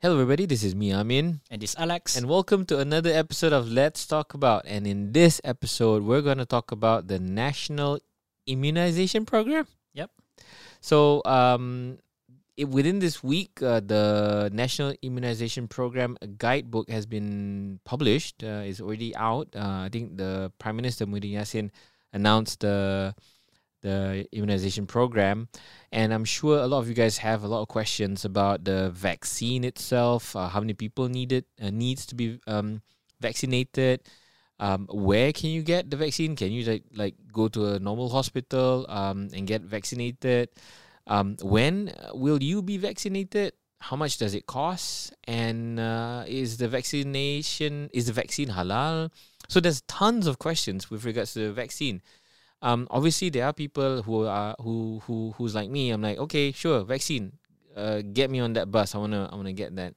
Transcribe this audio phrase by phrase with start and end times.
[0.00, 0.46] Hello, everybody.
[0.46, 2.16] This is me, Amin, And this is Alex.
[2.16, 4.64] and welcome to another episode of Let's Talk About.
[4.64, 8.00] And in this episode, we're going to talk about the National
[8.46, 9.66] Immunization Program.
[9.92, 10.10] Yep.
[10.80, 11.98] So, um,
[12.56, 18.42] it, within this week, uh, the National Immunization Program guidebook has been published.
[18.42, 19.48] Uh, it's already out.
[19.54, 21.70] Uh, I think the Prime Minister Muhyiddin Yassin
[22.14, 23.14] announced the
[23.82, 25.48] the immunization program,
[25.92, 28.90] and I'm sure a lot of you guys have a lot of questions about the
[28.90, 30.36] vaccine itself.
[30.36, 31.46] Uh, how many people need it?
[31.60, 32.82] Uh, needs to be um,
[33.20, 34.02] vaccinated.
[34.60, 36.36] Um, where can you get the vaccine?
[36.36, 40.50] Can you like like go to a normal hospital um, and get vaccinated?
[41.06, 43.54] Um, when will you be vaccinated?
[43.80, 45.14] How much does it cost?
[45.24, 49.10] And uh, is the vaccination is the vaccine halal?
[49.48, 52.02] So there's tons of questions with regards to the vaccine.
[52.62, 55.90] Um, obviously there are people who are who who who's like me.
[55.90, 57.32] I'm like, okay, sure, vaccine.
[57.76, 58.94] Uh, get me on that bus.
[58.94, 59.94] I wanna I wanna get that.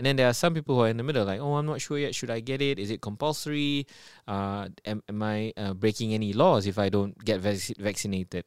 [0.00, 1.78] And then there are some people who are in the middle, like, oh, I'm not
[1.82, 2.14] sure yet.
[2.14, 2.78] Should I get it?
[2.78, 3.86] Is it compulsory?
[4.26, 8.46] Uh, am, am I uh, breaking any laws if I don't get vac- vaccinated?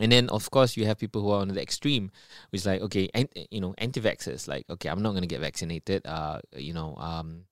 [0.00, 2.10] And then, of course, you have people who are on the extreme,
[2.50, 5.40] which is like, okay, and, you know, anti-vaxxers, like, okay, I'm not going to get
[5.40, 6.04] vaccinated.
[6.04, 7.44] Uh, you know, um,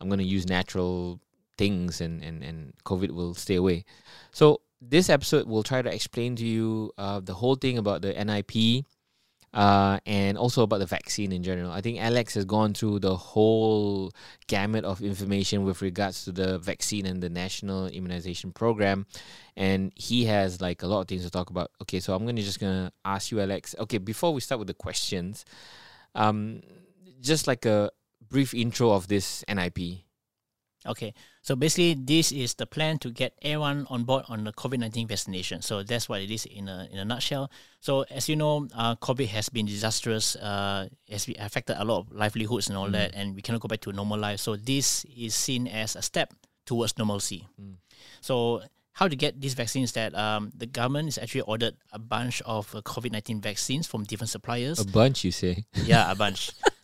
[0.00, 1.18] I'm going to use natural
[1.58, 3.84] things and, and, and COVID will stay away.
[4.30, 8.12] So this episode will try to explain to you uh, the whole thing about the
[8.12, 8.84] NIP,
[9.52, 11.70] uh, and also about the vaccine in general.
[11.72, 14.12] I think Alex has gone through the whole
[14.46, 19.06] gamut of information with regards to the vaccine and the national immunization program,
[19.56, 21.70] and he has like a lot of things to talk about.
[21.82, 23.74] Okay, so I'm gonna just gonna ask you, Alex.
[23.78, 25.44] Okay, before we start with the questions,
[26.14, 26.60] um,
[27.20, 27.90] just like a
[28.28, 30.04] brief intro of this NIP.
[30.86, 34.78] Okay, so basically, this is the plan to get everyone on board on the COVID
[34.78, 35.62] 19 vaccination.
[35.62, 37.50] So that's what it is in a, in a nutshell.
[37.80, 42.12] So, as you know, uh, COVID has been disastrous, uh, has affected a lot of
[42.12, 42.92] livelihoods and all Mm.
[42.92, 44.40] that, and we cannot go back to normal life.
[44.40, 46.34] So, this is seen as a step
[46.66, 47.46] towards normalcy.
[47.60, 47.76] Mm.
[48.20, 52.42] So, how to get these vaccines that um, the government has actually ordered a bunch
[52.42, 54.78] of uh, COVID 19 vaccines from different suppliers.
[54.80, 55.64] A bunch, you say?
[55.84, 56.50] Yeah, a bunch.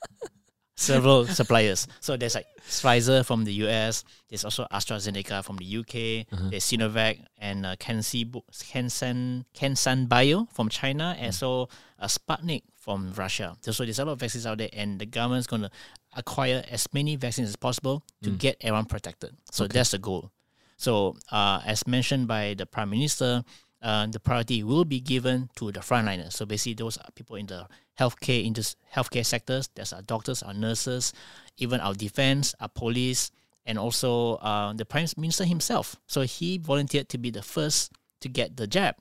[0.76, 1.88] Several suppliers.
[2.00, 4.04] So there's like Pfizer from the US.
[4.28, 6.26] There's also AstraZeneca from the UK.
[6.32, 6.50] Uh-huh.
[6.50, 13.12] There's Sinovac and uh, Kensi, Kensan, Kensan Bio from China, and so uh, Sputnik from
[13.16, 13.56] Russia.
[13.62, 15.70] So, so there's a lot of vaccines out there, and the government's going to
[16.14, 19.36] acquire as many vaccines as possible to get everyone protected.
[19.50, 20.30] So that's the goal.
[20.76, 23.44] So, uh, as mentioned by the Prime Minister,
[23.82, 26.32] uh, the priority will be given to the frontliners.
[26.32, 27.66] So basically, those are people in the
[27.98, 29.68] healthcare in this healthcare sectors.
[29.74, 31.12] There's our doctors, our nurses,
[31.58, 33.30] even our defense, our police,
[33.64, 35.96] and also uh, the Prime Minister himself.
[36.06, 38.96] So he volunteered to be the first to get the jab.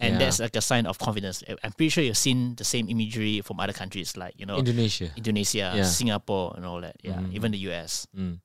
[0.00, 0.18] And Yeah.
[0.26, 1.42] that's like a sign of confidence.
[1.62, 5.10] I'm pretty sure you've seen the same imagery from other countries like, you know, Indonesia.
[5.16, 5.84] Indonesia, Yeah.
[5.86, 6.96] Singapore, and all that.
[7.02, 7.32] Yeah, Mhm.
[7.32, 8.06] even the US.
[8.16, 8.40] Mm.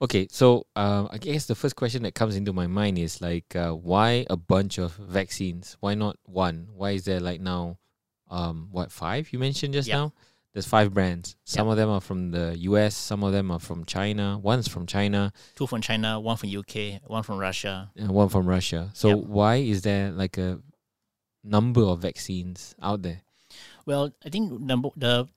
[0.00, 3.54] Okay, so um, I guess the first question that comes into my mind is like,
[3.54, 5.76] uh, why a bunch of vaccines?
[5.80, 6.68] Why not one?
[6.74, 7.76] Why is there like now,
[8.30, 9.96] um, what five you mentioned just Yeah.
[9.96, 10.12] now?
[10.52, 11.34] There's five brands.
[11.42, 12.94] Some of them are from the U.S.
[12.94, 14.38] Some of them are from China.
[14.38, 17.90] One's from China, Two from China, one from UK, one from Russia.
[17.96, 18.90] and one from Russia.
[18.94, 19.18] So Yep.
[19.26, 20.60] why is there like a
[21.42, 23.22] number of vaccines out there?
[23.84, 25.28] Well, I think number the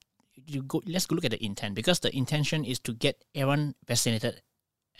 [0.45, 3.73] you go let's go look at the intent because the intention is to get everyone
[3.87, 4.41] vaccinated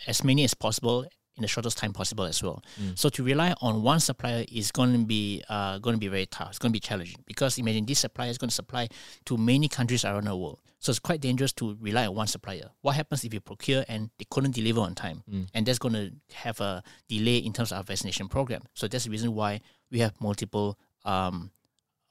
[0.06, 1.06] as many as possible
[1.38, 2.62] in the shortest time possible as well.
[2.80, 2.98] Mm.
[2.98, 6.26] So to rely on one supplier is going to be uh, going to be very
[6.26, 6.50] tough.
[6.50, 8.88] It's going to be challenging because imagine this supplier is going to supply
[9.26, 10.60] to many countries around the world.
[10.80, 12.70] So it's quite dangerous to rely on one supplier.
[12.82, 15.22] What happens if you procure and they couldn't deliver on time?
[15.30, 15.48] Mm.
[15.54, 18.62] And that's going to have a delay in terms of our vaccination program.
[18.74, 19.60] So that's the reason why
[19.90, 21.50] we have multiple um,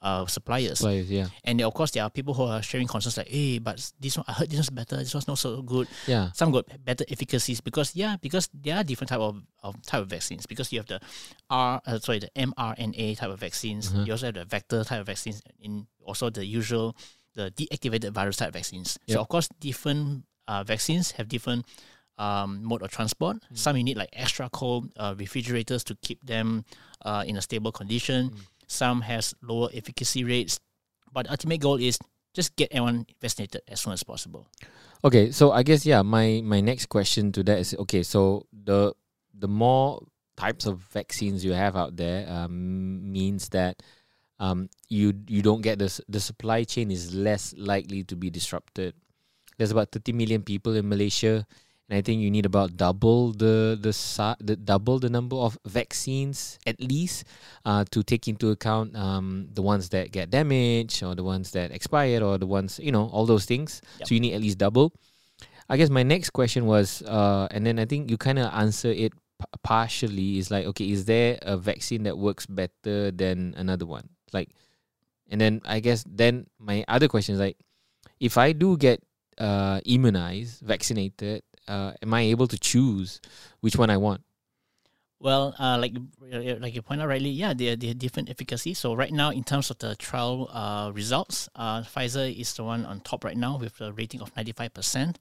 [0.02, 0.80] uh, suppliers.
[0.80, 3.91] Suppliers, yeah, And of course, there are people who are sharing concerns like, hey, but
[4.00, 5.88] this one, I heard this one's better, this one's not so good.
[6.06, 6.31] yeah.
[6.34, 10.08] Some got better efficacies because, yeah, because there are different type of, of type of
[10.08, 10.46] vaccines.
[10.46, 11.00] Because you have the
[11.49, 13.91] R, uh, sorry, the mRNA type of vaccines.
[13.91, 14.05] Mhm.
[14.05, 16.96] You also have the vector type of vaccines, in also the usual,
[17.34, 18.97] the deactivated virus type vaccines.
[19.08, 21.66] So of course, different uh, vaccines have different
[22.17, 23.38] um, mode of transport.
[23.53, 23.58] Mm.
[23.58, 26.66] Some you need like extra cold uh, refrigerators to keep them
[27.05, 28.29] uh, in a stable condition.
[28.32, 28.40] Mm.
[28.67, 30.59] Some has lower efficacy rates,
[31.11, 31.97] but ultimate goal is
[32.34, 34.47] just get everyone vaccinated as soon as possible.
[35.03, 38.03] Okay, so I guess yeah, my my next question to that is okay.
[38.03, 38.93] So the
[39.34, 40.03] the more
[40.35, 43.81] types of vaccines you have out there um, means that
[44.40, 48.29] um, you you don't get the s- the supply chain is less likely to be
[48.29, 48.93] disrupted.
[49.58, 51.46] There's about 30 million people in Malaysia,
[51.89, 53.95] and I think you need about double the the,
[54.43, 57.23] the double the number of vaccines at least
[57.66, 61.72] uh, to take into account um, the ones that get damaged or the ones that
[61.72, 63.81] expired or the ones you know all those things.
[63.99, 64.07] Yep.
[64.07, 64.93] So you need at least double.
[65.69, 68.87] I guess my next question was, uh, and then I think you kind of answer
[68.87, 70.40] it p- partially.
[70.40, 74.07] Is like, okay, is there a vaccine that works better than another one?
[74.31, 74.55] Like,
[75.29, 77.57] and then I guess then my other question is like,
[78.19, 79.03] if I do get
[79.37, 83.19] uh, immunized, vaccinated, uh, am I able to choose
[83.61, 84.22] which one I want?
[85.19, 85.96] Well, uh, like
[86.31, 88.75] uh, like you point out rightly, yeah, they are, they are different efficacy.
[88.75, 92.85] So right now, in terms of the trial uh, results, uh, Pfizer is the one
[92.85, 95.17] on top right now with a rating of ninety five percent,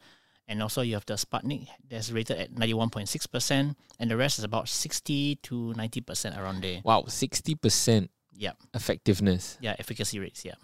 [0.46, 4.10] and also you have the Sputnik that's rated at ninety one point six percent, and
[4.10, 6.82] the rest is about sixty to ninety percent around there.
[6.84, 9.56] Wow, sixty percent Yeah, effectiveness.
[9.62, 10.44] yeah, efficacy rates.
[10.44, 10.56] Yeah.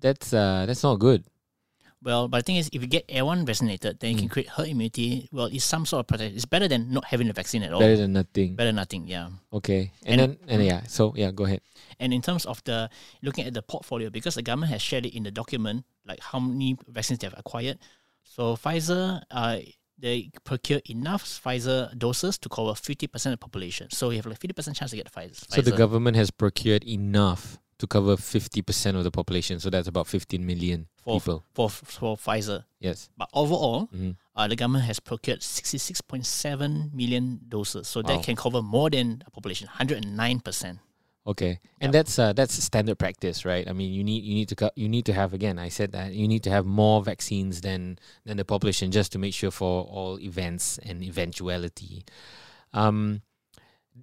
[0.00, 1.24] That's uh, that's not good.
[2.00, 4.30] Well, but the thing is, if you get everyone vaccinated, then you can Mm.
[4.30, 5.28] create herd immunity.
[5.32, 6.36] Well, it's some sort of protection.
[6.36, 7.80] It's better than not having the vaccine at all.
[7.80, 8.54] Better than nothing.
[8.54, 9.08] better than nothing.
[9.08, 9.30] Yeah.
[9.52, 11.60] Okay, and, And- then and yeah, so yeah, go ahead.
[11.98, 12.88] And in terms of the
[13.22, 16.38] looking at the portfolio, because the government has shared it in the document, like how
[16.38, 17.78] many vaccines they have acquired.
[18.22, 19.58] So Pfizer, uh,
[19.98, 23.90] they procure enough Pfizer doses to cover fifty percent of the population.
[23.90, 25.50] So you have like fifty percent chance to get Pfizer.
[25.50, 29.60] So the government has procured enough to cover fifty percent of the population.
[29.60, 31.44] So that's about fifteen million For- people.
[31.54, 33.08] for for Pfizer, Yes.
[33.16, 34.16] but overall, Mhm.
[34.36, 37.86] uh, the government has procured sixty six point seven million doses.
[37.88, 38.08] So Wow.
[38.16, 40.78] that can cover more than a population, hundred and nine percent.
[41.26, 41.92] Okay, and Yep.
[41.92, 43.68] that's uh, that's standard practice, right?
[43.68, 45.58] I mean, you need you need to co- you need to have again.
[45.58, 49.18] I said that you need to have more vaccines than than the population just to
[49.18, 52.02] make sure for all events and eventuality.
[52.72, 53.20] Um,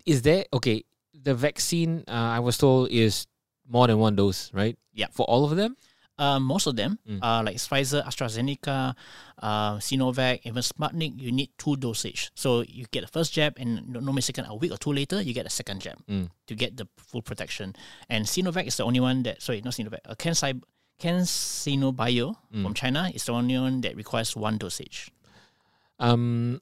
[0.06, 0.83] is there okay?
[1.13, 3.25] The vaccine uh, I was told is
[3.68, 4.78] more than one dose, right?
[4.94, 5.08] Yeah.
[5.12, 5.76] For all of them.
[6.18, 7.20] Uh, most of them, Mm.
[7.22, 8.96] uh, like Pfizer, AstraZeneca,
[9.44, 12.32] uh, Sinovac, even Sputnik, you need two dosage.
[12.36, 15.22] So you get the first jab, and no- normally second a week or two later,
[15.22, 16.30] you get a second jab Mm.
[16.48, 17.76] to get the full protection.
[18.08, 22.64] And Sinovac is the only one that sorry, not Sinovac, uh, CanSino Bio Mm.
[22.64, 25.12] from China is the only one that requires one dosage.
[26.00, 26.62] Um,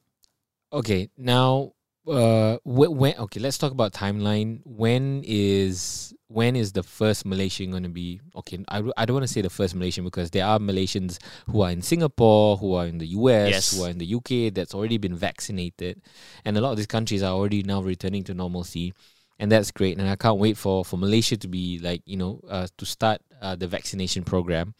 [0.71, 1.09] okay.
[1.15, 1.73] Now,
[2.07, 4.61] uh, wh- when okay, let's talk about timeline.
[4.65, 8.63] When is when is the first Malaysian going to be okay?
[8.67, 11.19] I, I don't want to say the first Malaysian because there are Malaysians
[11.49, 13.77] who are in Singapore, who are in the US, Yes.
[13.77, 16.01] who are in the UK that's already been vaccinated,
[16.45, 18.93] and a lot of these countries are already now returning to normalcy.
[19.39, 22.39] And that's great, and I can't wait for, for Malaysia to be like you know
[22.49, 24.73] uh, to start uh, the vaccination program.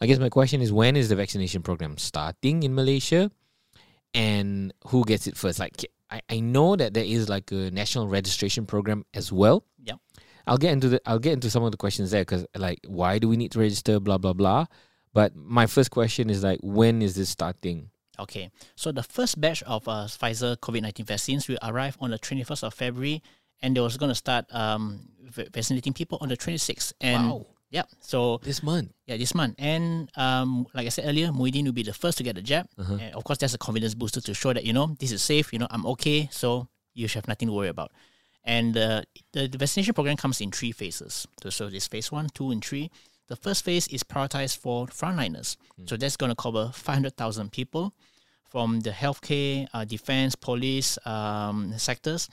[0.00, 3.30] I guess my question is when is the vaccination program starting in Malaysia?
[4.14, 5.58] and who gets it first.
[5.58, 5.76] Like
[6.10, 9.64] I, I know that there is like a national registration program as well.
[9.82, 9.94] Yeah.
[10.46, 13.18] I'll get into the I'll get into some of the questions there because like why
[13.18, 13.98] do we need to register?
[13.98, 14.66] Blah blah blah.
[15.12, 17.90] But my first question is like when is this starting?
[18.18, 22.18] Okay, so the first batch of uh, Pfizer COVID nineteen vaccines will arrive on the
[22.18, 23.22] twenty first of February,
[23.60, 25.08] and they was going to start um,
[25.52, 26.92] vaccinating people on the twenty sixth.
[27.00, 27.46] And Wow.
[27.70, 28.92] Yeah, so This month.
[29.06, 29.56] Yeah, this month.
[29.58, 32.66] And um, like I said earlier, Muhyiddin will be the first to get the jab.
[32.78, 32.94] Uh-huh.
[33.00, 35.52] And of course, that's a confidence booster to show that, you know, this is safe,
[35.52, 37.92] you know, I'm okay, so you should have nothing to worry about.
[38.44, 39.02] And uh,
[39.32, 41.26] the, the vaccination program comes in three phases.
[41.42, 42.90] So, so there's phase one, two, and three.
[43.28, 45.56] The first phase is prioritized for frontliners.
[45.86, 47.92] So that's going to cover 500,000 people
[48.48, 52.28] from the healthcare, uh, defense, police um, sectors.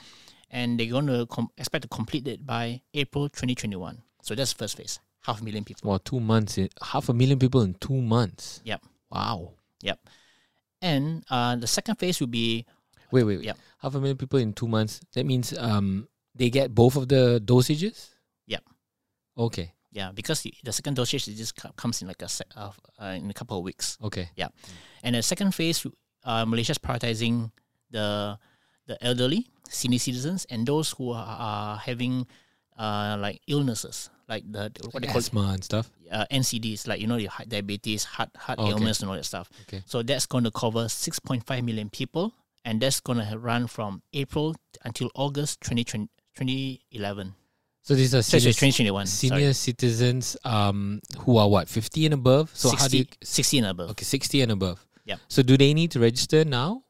[0.51, 4.03] And they're going to com- expect to complete it by April 2021.
[4.22, 5.89] So that's the first phase, half a million people.
[5.89, 6.58] Well, two months.
[6.58, 8.62] In, half a million people in two months.
[8.63, 8.82] Yep.
[9.10, 9.53] Wow.
[9.82, 10.00] Yep.
[10.82, 12.65] And uh, the second phase will be
[13.12, 13.46] Wait, wait, wait.
[13.46, 13.58] Yep.
[13.77, 15.00] Half a million people in two months.
[15.13, 18.10] That means um they get both of the dosages.
[18.48, 18.63] Yep.
[19.38, 19.74] Okay.
[19.94, 23.13] yeah because the, the second dosage it just comes in like a sec, uh, uh,
[23.15, 23.98] in a couple of weeks.
[24.03, 24.30] Okay.
[24.36, 24.50] Yeah,
[25.03, 25.86] and the second phase,
[26.25, 27.51] uh, Malaysia is prioritizing
[27.92, 28.38] the
[28.88, 32.25] the elderly, senior citizens, and those who are, are having
[32.77, 35.89] uh, like illnesses, like the what they call asthma and stuff.
[36.12, 38.86] uh, NCDs, like you know, your heart diabetes, heart heart Oh, okay.
[38.86, 39.50] and all that stuff.
[39.68, 39.84] Okay.
[39.86, 42.34] So that's going to cover 6.5 million people,
[42.65, 47.34] and that's going to run from April until August 2020, 2011.
[47.82, 49.06] So these are Sorry, senior, sorry, 2021.
[49.08, 52.50] senior citizens um who are what 50 and above.
[52.53, 52.80] So sorry.
[52.82, 53.89] how do you 60, 60 and above.
[53.92, 54.86] Okay, 60 and above.
[55.06, 55.20] Yep.
[55.27, 56.83] So do they need to register now?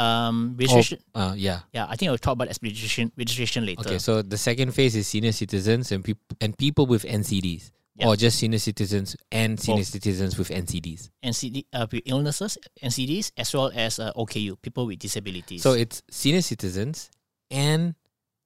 [0.00, 0.98] Um, Or- registration.
[1.14, 1.60] uh, yeah.
[1.74, 3.82] Yeah, I think I'll talk about registration registration later.
[3.84, 8.06] Okay, so the second phase is senior citizens and people and people with NCDs, Yep.
[8.08, 9.88] or just senior citizens and senior Both.
[10.00, 11.10] citizens with NCDs.
[11.22, 15.60] NCD uh, with illnesses, NCDs, as well as uh, OKU, people with disabilities.
[15.62, 17.10] So it's senior citizens
[17.50, 17.94] and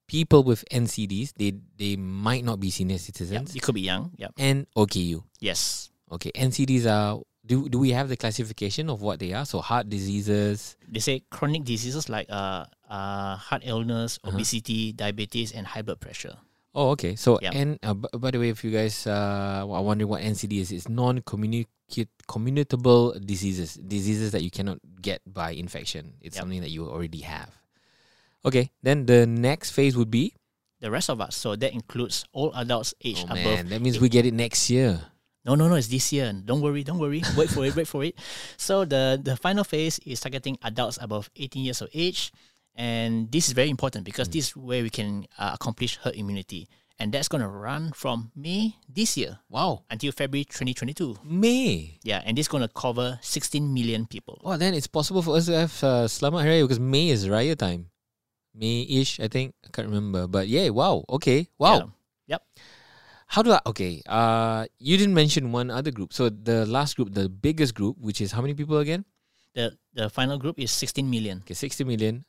[0.08, 1.32] people with NCDs.
[1.38, 4.10] They they might not be senior citizens it could be young.
[4.18, 4.28] Yeah.
[4.36, 5.22] and OKU.
[5.40, 5.90] Yes.
[6.10, 9.44] Okay, NCDs are do do we have the classification of what they are?
[9.44, 10.76] So heart diseases.
[10.88, 14.32] They say chronic diseases like uh, uh, heart illness, Uh-huh.
[14.34, 16.36] obesity, diabetes, and high blood pressure.
[16.74, 17.14] Oh, okay.
[17.14, 17.52] So Yeah.
[17.54, 20.72] and uh, b- by the way, if you guys uh, are wondering what NCD is,
[20.72, 26.14] it's non-communicate communicable diseases, diseases that you cannot get by infection.
[26.20, 26.42] It's Yep.
[26.42, 27.50] something that you already have.
[28.44, 30.34] Okay, then the next phase would be.
[30.80, 34.00] The rest of us, so that includes all adults aged Oh above man, that means
[34.00, 35.00] we get it next year.
[35.44, 36.32] No, no, no, it's this year.
[36.32, 37.22] Don't worry, don't worry.
[37.36, 38.16] Wait for it, wait for it.
[38.56, 42.32] So the the final phase is targeting adults above 18 years of age.
[42.74, 46.66] And this is very important because this is where we can uh, accomplish herd immunity.
[46.98, 51.18] And that's going to run from May this year Wow, until February 2022.
[51.24, 51.98] May.
[52.02, 54.40] Yeah, and this is going to cover 16 million people.
[54.44, 57.26] Oh, then it's possible for us to have uh, Selamat Hari Raya because May is
[57.26, 57.90] Raya time.
[58.54, 59.54] May-ish, I think.
[59.66, 60.26] I can't remember.
[60.28, 61.04] But yeah, wow.
[61.10, 61.48] Okay.
[61.58, 61.90] Wow.
[62.26, 62.38] Yeah.
[62.38, 62.42] Yep.
[63.26, 64.02] How do I okay.
[64.06, 66.12] Uh you didn't mention one other group.
[66.12, 69.04] So the last group, the biggest group, which is how many people again?
[69.54, 71.40] The the final group is 16 million.
[71.40, 72.24] Okay, 16 million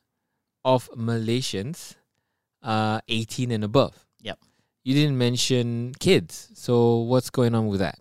[0.64, 1.94] of Malaysians
[2.62, 4.06] uh 18 and above.
[4.22, 4.38] Yep.
[4.84, 6.50] You didn't mention kids.
[6.54, 7.98] So what's going on with that?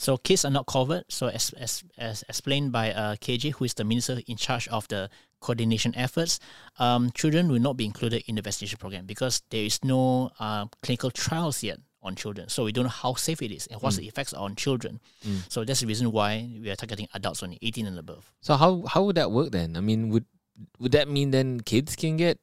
[0.00, 1.04] So kids are not covered.
[1.10, 4.88] So as as, as explained by uh, KJ, who is the minister in charge of
[4.88, 6.40] the coordination efforts,
[6.78, 10.66] um, children will not be included in the vaccination program because there is no uh,
[10.82, 12.48] clinical trials yet on children.
[12.48, 15.00] So we don't know how safe it is and what's the effects on children.
[15.26, 15.50] Mm.
[15.52, 18.30] So that's the reason why we are targeting adults only, 18 and above.
[18.40, 19.76] So how how would that work then?
[19.76, 20.24] I mean, would
[20.78, 22.38] would that mean then kids can get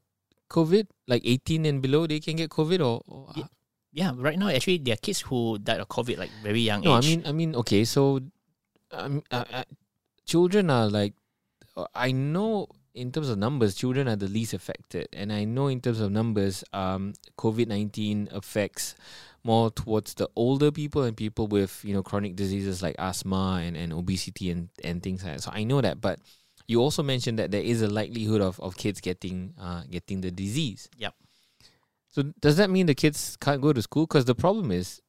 [0.50, 0.88] COVID?
[1.08, 3.50] Like 18 and below they can get COVID or, or Yeah.
[3.94, 6.94] Yeah, right now actually there are kids who died of COVID like very young No,
[6.94, 8.20] I mean, I mean, okay, so,
[8.92, 9.64] um, uh, uh,
[10.24, 11.16] children are like,
[11.76, 15.68] uh, I know in terms of numbers, children are the least affected, and I know
[15.68, 18.96] in terms of numbers, um, COVID nineteen affects
[19.48, 23.78] more towards the older people and people with you know chronic diseases like asthma and,
[23.78, 25.42] and obesity and and things like that.
[25.42, 26.20] So I know that, but
[26.68, 30.32] you also mentioned that there is a likelihood of, of kids getting uh, getting the
[30.32, 30.90] disease.
[30.98, 31.14] Yep.
[32.10, 34.06] So does that mean the kids can't go to school?
[34.06, 35.02] Because the problem is,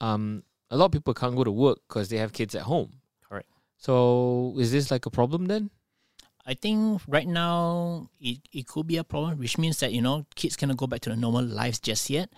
[0.00, 2.92] um, a lot of people can't go to work because they have kids at home.
[3.28, 3.48] Correct.
[3.76, 5.70] So is this like a problem then?
[6.46, 10.26] I think right now it, it could be a problem, which means that, you know,
[10.34, 12.30] kids cannot go back to the normal lives just yet.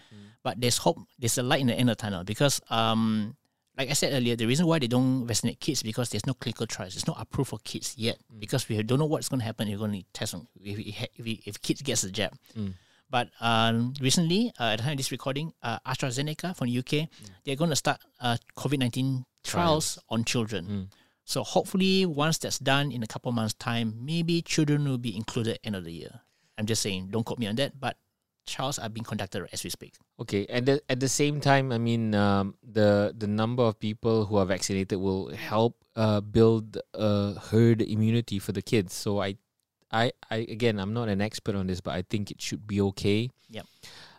[0.43, 3.35] But there's hope, there's a light in the end of the tunnel because, um,
[3.79, 6.67] like I said earlier, the reason why they don't vaccinate kids because there's no clinical
[6.67, 6.95] trials.
[6.95, 9.69] It's not approved for kids yet because we don't know what's going to happen.
[9.69, 12.35] You're going to test on if, if, if, if kids gets the jab.
[12.57, 12.75] Mm.
[13.11, 17.09] But um, recently, uh, at the time of this recording, uh, AstraZeneca from the UK,
[17.45, 20.89] they're going to start uh, COVID 19 trials on children.
[21.25, 25.59] So hopefully, once that's done in a couple months' time, maybe children will be included
[25.65, 26.21] end of the year.
[26.59, 27.97] I'm just saying, don't quote me on that, but
[28.47, 29.95] trials are being conducted as we speak.
[30.21, 34.27] Okay, and the, at the same time, I mean, um, the the number of people
[34.27, 38.93] who are vaccinated will help uh, build a herd immunity for the kids.
[38.93, 39.37] So I,
[39.91, 42.81] I, I again, I'm not an expert on this, but I think it should be
[42.93, 43.31] okay.
[43.51, 43.67] Yep.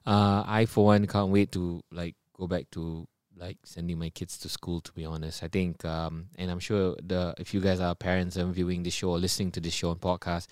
[0.06, 4.38] Uh, I for one can't wait to like go back to like sending my kids
[4.40, 4.82] to school.
[4.82, 8.36] To be honest, I think, um, and I'm sure the if you guys are parents
[8.36, 10.48] and viewing this show or listening to this show and podcast,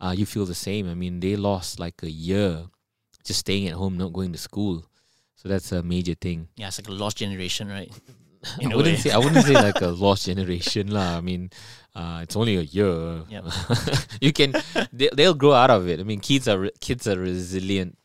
[0.00, 0.88] uh, you feel the same.
[0.88, 2.66] I mean, they lost like a year
[3.24, 4.84] just staying at home, not going to school.
[5.36, 6.48] So that's a major thing.
[6.56, 7.90] Yeah, it's like a lost generation, right?
[8.64, 11.16] I wouldn't say I wouldn't say like a lost generation lah.
[11.16, 11.50] I mean,
[11.94, 13.24] uh, it's only a year.
[13.28, 13.44] Yep.
[14.20, 14.54] you can
[14.92, 16.00] they, they'll grow out of it.
[16.00, 17.96] I mean, kids are re- kids are resilient.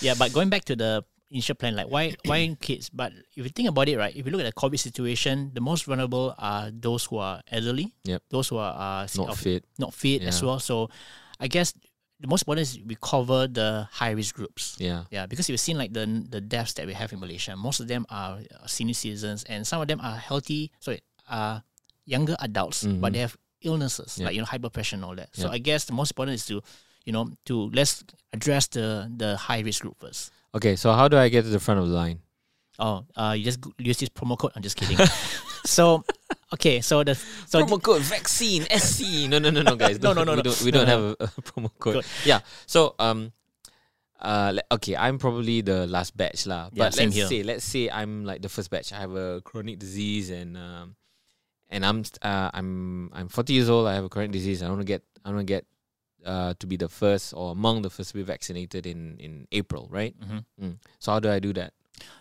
[0.00, 2.92] Yeah, but going back to the initial plan, like why why kids?
[2.92, 5.60] But if you think about it, right, if you look at the COVID situation, the
[5.64, 8.22] most vulnerable are those who are elderly, Yep.
[8.28, 9.64] those who are uh, not of- fit.
[9.80, 10.60] not fit as well.
[10.60, 10.90] So,
[11.40, 11.72] I guess
[12.20, 14.76] the most important is we cover the high risk groups.
[14.78, 15.04] Yeah.
[15.10, 17.88] Yeah, because you've seen like the the deaths that we have in Malaysia, most of
[17.88, 20.70] them are uh, senior citizens, and some of them are healthy.
[20.78, 21.00] Sorry,
[21.32, 21.64] are
[22.04, 23.12] younger adults, but Mhm.
[23.16, 24.26] they have illnesses Yeah.
[24.26, 25.30] like you know pressure and all that.
[25.32, 26.62] So I guess the most important is to,
[27.06, 30.30] you know, to let's address the the high risk group first.
[30.54, 32.20] Okay, so how do I get to the front of the line?
[32.78, 34.52] Oh, uh, you just use this promo code.
[34.56, 34.96] I'm just kidding.
[35.64, 36.04] so,
[36.54, 37.14] okay, so the
[37.46, 39.28] so promo code vaccine SC.
[39.28, 39.98] No, no, no, no, guys.
[40.02, 40.42] No, no, no, We no.
[40.42, 40.92] don't, we No, don't no.
[40.92, 41.94] have a, a promo code.
[41.94, 42.06] Good.
[42.24, 42.40] Yeah.
[42.66, 43.32] So um,
[44.20, 46.68] uh, le- okay, I'm probably the last batch lah.
[46.72, 47.28] Yeah, But same let's here.
[47.28, 48.92] say, let's say I'm like the first batch.
[48.92, 50.96] I have a chronic disease and um,
[51.70, 53.86] and I'm st- uh, I'm I'm 40 years old.
[53.86, 54.62] I have a chronic disease.
[54.62, 55.64] I want to get I want to get
[56.24, 59.88] uh to be the first or among the first to be vaccinated in in April,
[59.90, 60.14] right?
[60.20, 60.44] Mhm.
[60.60, 60.76] Mm.
[60.98, 61.72] So how do I do that?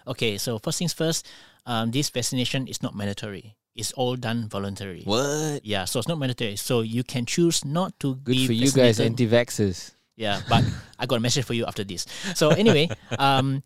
[0.05, 1.25] okay, so first things first,
[1.65, 3.55] um, this vaccination is not mandatory.
[3.73, 5.03] It's all done voluntarily.
[5.05, 5.65] What?
[5.65, 6.55] Yeah, so it's not mandatory.
[6.57, 9.91] So you can choose not to Good for you guys, anti-vaxxers.
[10.15, 10.63] Yeah, but
[10.99, 12.05] I got a message for you after this.
[12.35, 13.63] So anyway, um,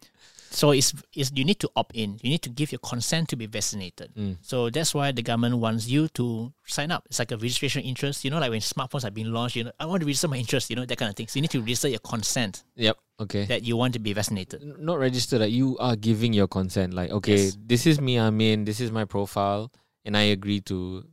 [0.55, 2.17] so it's, it's you need to opt in.
[2.23, 4.13] You need to give your consent to be vaccinated.
[4.15, 4.37] Mm.
[4.41, 7.03] So that's why the government wants you to sign up.
[7.07, 8.23] It's like a registration interest.
[8.23, 10.37] You know, like when smartphones are being launched, you know, I want to register my
[10.37, 11.27] interest, you know, that kind of thing.
[11.27, 12.97] So you need to register your consent Yep.
[13.21, 13.45] Okay.
[13.45, 14.63] that you want to be vaccinated.
[14.79, 16.93] Not register Like you are giving your consent.
[16.93, 17.57] Like okay, Yes.
[17.63, 18.17] this is me.
[18.17, 18.65] I'm in.
[18.65, 19.71] This is my profile,
[20.05, 21.03] and I agree to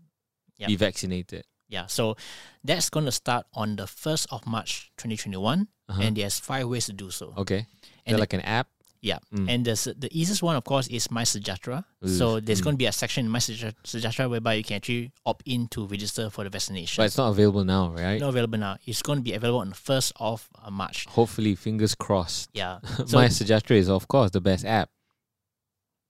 [0.59, 0.69] Yep.
[0.69, 1.45] be vaccinated.
[1.69, 1.87] Yeah.
[1.87, 2.17] So
[2.63, 5.67] that's going to start on the 1st of March 2021.
[5.89, 6.01] Uh-huh.
[6.03, 7.35] And there's five ways to do so.
[7.39, 7.67] Okay.
[8.07, 8.69] And the- like an app.
[9.03, 9.19] Yeah.
[9.35, 9.51] Mm.
[9.53, 11.85] And the, the easiest one, of course, is My Sejahtera.
[12.07, 12.65] So there's Mm.
[12.65, 15.87] going to be a section in My Sejahtera whereby you can actually opt in to
[15.89, 17.03] register for the vaccination.
[17.03, 18.21] But it's not available now, right?
[18.21, 18.77] not available now.
[18.87, 21.07] It's going to be available on the 1st of uh, March.
[21.09, 22.49] Hopefully, fingers crossed.
[22.55, 22.79] Yeah.
[23.07, 24.89] So, My Sejahtera is of course the best app.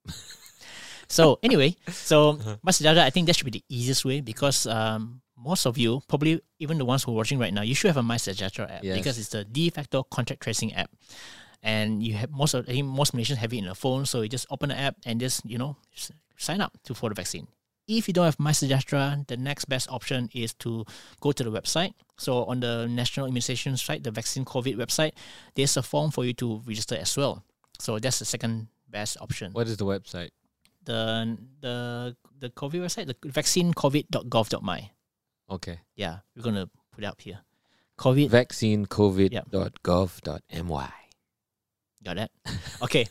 [1.08, 5.20] so anyway, so My Sejahtera, I think that should be the easiest way because um,
[5.36, 7.96] most of you, probably even the ones who are watching right now, you should have
[7.96, 8.96] a My Sejahtera app Yes.
[8.98, 10.90] because it's the de facto contact tracing app.
[11.62, 14.22] And you have most of I think most Malaysians have it in a phone, so
[14.22, 15.76] you just open the app and just you know
[16.36, 17.46] sign up to for the vaccine.
[17.88, 20.86] If you don't have My Sejahtera, the next best option is to
[21.20, 21.92] go to the website.
[22.16, 25.12] So on the National Immunization site, the Vaccine COVID website,
[25.54, 27.42] there's a form for you to register as well.
[27.80, 29.50] So that's the second best option.
[29.52, 30.30] What is the website?
[30.84, 34.90] The the the COVID website, the vaccinecovid.gov.my.
[35.50, 35.80] Okay.
[35.96, 37.40] Yeah, we're gonna put it up here.
[37.98, 41.01] COVID Vaccinecovid.gov.my.
[42.02, 42.30] Got that?
[42.82, 43.06] Okay.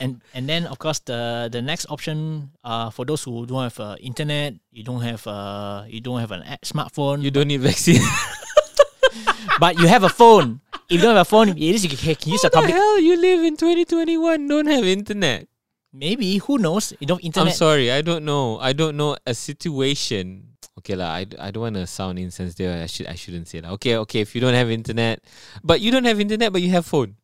[0.00, 3.78] And and then of course the the next option uh for those who don't have
[3.78, 7.60] uh, internet, you don't have uh you don't have an app, smartphone, You don't need
[7.62, 8.02] vaccine.
[9.60, 10.60] but you have a phone.
[10.90, 12.56] If you don't have a phone, at least you can, can use a What the
[12.58, 12.74] public.
[12.74, 12.98] hell?
[13.00, 14.48] You live in 2021.
[14.48, 15.46] Don't have internet.
[15.94, 16.92] Maybe who knows?
[16.98, 17.92] You don't have I'm sorry.
[17.92, 18.58] I don't know.
[18.58, 20.58] I don't know a situation.
[20.74, 21.14] Okay lah.
[21.22, 22.82] I, I don't want to sound insensitive.
[22.82, 23.70] I should I shouldn't say that.
[23.78, 24.26] Okay okay.
[24.26, 25.22] If you don't have internet,
[25.62, 27.14] but you don't have internet, but you have phone.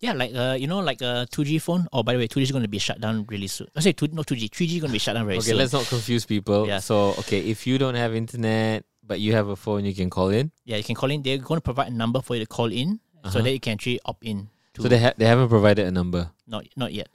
[0.00, 1.88] Yeah, like uh you know like a two G phone.
[1.92, 3.66] Oh, by the way, two G is going to be shut down really soon.
[3.74, 5.38] I say two no two G, three G is going to be shut down very
[5.38, 5.54] Okay, soon.
[5.54, 6.66] Okay, let's not confuse people.
[6.68, 6.78] Yeah.
[6.78, 10.28] So okay, if you don't have internet but you have a phone, you can call
[10.28, 10.52] in.
[10.64, 11.22] Yeah, you can call in.
[11.22, 13.42] They're going to provide a number for you to call in, so Uh-huh.
[13.42, 14.50] that you can actually opt in.
[14.74, 16.30] To So they ha- they haven't provided a number.
[16.46, 17.08] not not yet.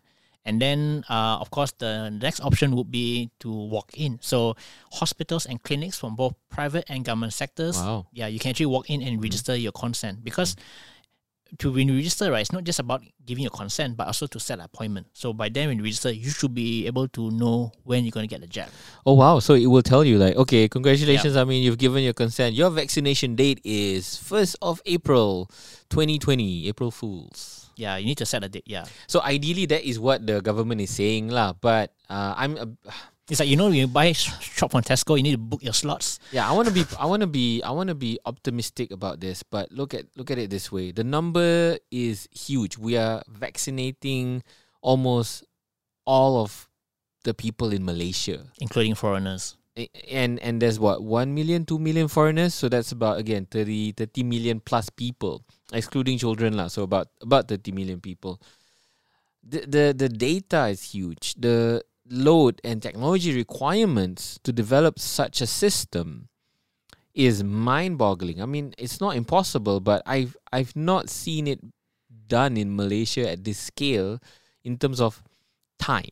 [0.43, 4.19] And then, uh, of course, the next option would be to walk in.
[4.19, 4.57] So,
[4.91, 8.07] hospitals and clinics from both private and government sectors, Wow.
[8.11, 10.57] yeah, you can actually walk in and register your consent because
[11.59, 14.39] to when you register, right, it's not just about giving your consent, but also to
[14.39, 15.07] set an appointment.
[15.13, 18.27] So by then, when you register, you should be able to know when you're going
[18.27, 18.69] to get the jab.
[19.05, 19.39] Oh wow!
[19.39, 21.37] So it will tell you like, okay, congratulations.
[21.37, 22.55] I mean, you've given your consent.
[22.55, 25.49] Your vaccination date is first of April,
[25.89, 26.67] 2020.
[26.67, 27.69] April Fools.
[27.75, 28.63] Yeah, you need to set a date.
[28.65, 31.53] Yeah, So ideally, that is what the government is saying, lah.
[31.53, 32.67] But uh, I'm a,
[33.33, 35.65] it's like you know, when you buy sh- shop from Tesco, you need to book
[35.65, 36.21] your slots.
[36.29, 36.45] yeah.
[36.45, 36.85] I want to be.
[37.01, 37.65] I want to be.
[37.65, 39.41] I want to be optimistic about this.
[39.41, 40.93] But look at look at it this way.
[40.93, 42.77] The number is huge.
[42.77, 44.45] We are vaccinating
[44.85, 45.49] almost
[46.05, 46.69] all of
[47.25, 48.45] the people in Malaysia.
[48.61, 49.57] including foreigners.
[50.05, 54.21] And and there's what 1 million 2 million foreigners so that's about again 30 30
[54.21, 55.41] million plus people
[55.73, 58.37] excluding children lah so about about 30 million people
[59.41, 65.47] the the the data is huge the load and technology requirements to develop such a
[65.47, 66.27] system
[67.13, 71.59] is mind boggling i mean it's not impossible but i've i've not seen it
[72.27, 74.19] done in malaysia at this scale
[74.63, 75.23] in terms of
[75.79, 76.11] time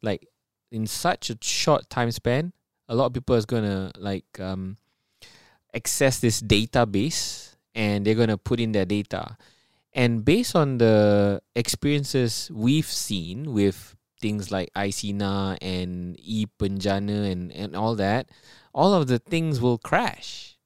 [0.00, 0.28] like
[0.70, 2.52] in such a short time span
[2.88, 4.76] a lot of people is gonna like um,
[5.74, 9.36] access this database and they're gonna put in their data.
[9.92, 17.52] And based on the experiences we've seen with things like i-Sinar and e Penjana and,
[17.52, 18.28] and all that,
[18.74, 20.56] all of the things will crash.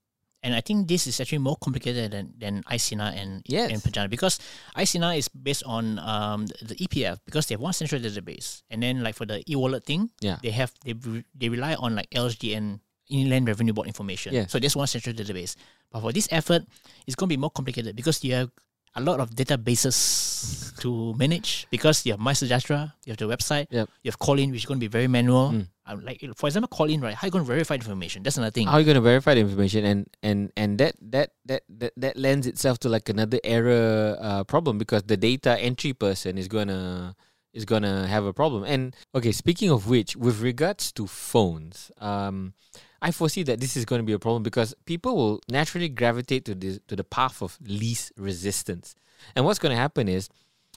[0.45, 3.71] And I think this is actually more complicated than, than i-Sinar and, Yes.
[3.71, 4.41] and Penjana because
[4.75, 8.63] i-Sinar is based on um, the, EPF because they have one central database.
[8.69, 10.39] And then like for the e-wallet thing, Yeah.
[10.43, 10.95] they have they,
[11.35, 14.35] they rely on like LSD and Inland Revenue Board information.
[14.35, 14.51] Yes.
[14.51, 15.55] So there's one central database.
[15.93, 16.65] But for this effort,
[17.07, 18.51] it's going to be more complicated because you have
[18.95, 23.89] a lot of databases to manage because you have MySejahtera, you have the website, Yep.
[24.03, 25.51] you have call in, which is going to be very manual.
[25.51, 25.67] Mm.
[25.87, 27.15] Um, like for example, call in, right?
[27.15, 28.23] How are you going to verify the information?
[28.23, 28.67] That's another thing.
[28.67, 29.85] How are you going to verify the information?
[29.85, 34.45] And and and that that that that, that lends itself to like another error uh,
[34.45, 37.17] problem because the data entry person is gonna
[37.53, 38.63] is gonna have a problem.
[38.65, 42.55] And okay, speaking of which, with regards to phones, um,
[43.03, 46.45] I foresee that this is going to be a problem because people will naturally gravitate
[46.47, 48.95] to this to the path of least resistance.
[49.35, 50.31] And what's going to happen is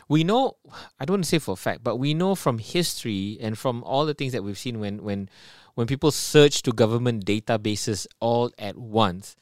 [0.09, 0.57] we know
[0.99, 3.83] I don't want to say for a fact, but we know from history and from
[3.83, 5.29] all the things that we've seen when when
[5.75, 9.35] when people search to government databases all at once,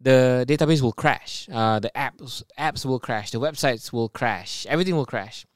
[0.00, 1.48] the database will crash.
[1.50, 3.30] Uh, the apps apps will crash.
[3.30, 4.66] The websites will crash.
[4.68, 5.46] Everything will crash.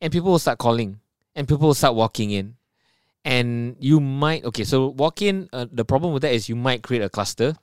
[0.00, 1.00] and people will start calling,
[1.34, 2.56] and people will start walking in,
[3.26, 4.62] and you might okay.
[4.62, 5.50] So walk in.
[5.52, 7.58] Uh, the problem with that is you might create a cluster.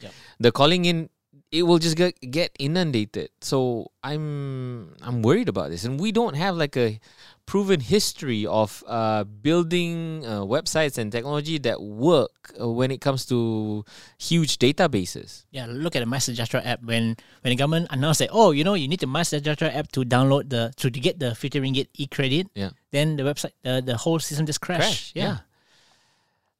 [0.00, 0.12] Yep.
[0.40, 1.10] The calling in
[1.52, 3.30] it will just get get inundated.
[3.40, 6.98] So I'm I'm worried about this, and we don't have like a
[7.46, 13.24] proven history of uh, building uh, websites and technology that work uh, when it comes
[13.26, 13.84] to
[14.18, 15.46] huge databases.
[15.52, 18.74] Yeah, look at the MySejahtera app when when the government announced that oh you know
[18.74, 22.06] you need the MySejahtera app to download the to, to get the 50 ringgit e
[22.06, 22.50] credit.
[22.54, 22.70] Yeah.
[22.90, 24.82] Then the website the, the whole system just crashed.
[24.82, 25.46] Crash, yeah.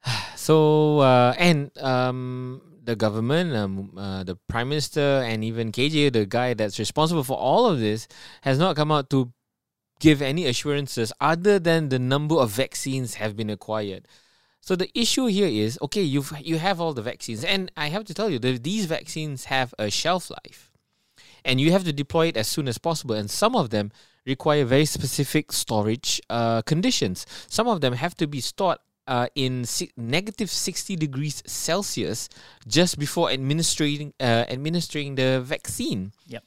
[0.37, 6.27] So uh, and um, the government, um, uh, the prime minister, and even KJ, the
[6.27, 8.09] guy that's responsible for all of this,
[8.43, 9.33] has not come out to
[10.01, 14.07] give any assurances other than the number of vaccines have been acquired.
[14.61, 18.05] So the issue here is okay, you've you have all the vaccines, and I have
[18.07, 20.71] to tell you that these vaccines have a shelf life,
[21.45, 23.15] and you have to deploy it as soon as possible.
[23.15, 23.93] And some of them
[24.27, 27.27] require very specific storage uh, conditions.
[27.49, 32.29] Some of them have to be stored uh, in si- negative 60 degrees Celsius
[32.67, 36.13] just before administering uh, administering the vaccine.
[36.27, 36.45] Yep.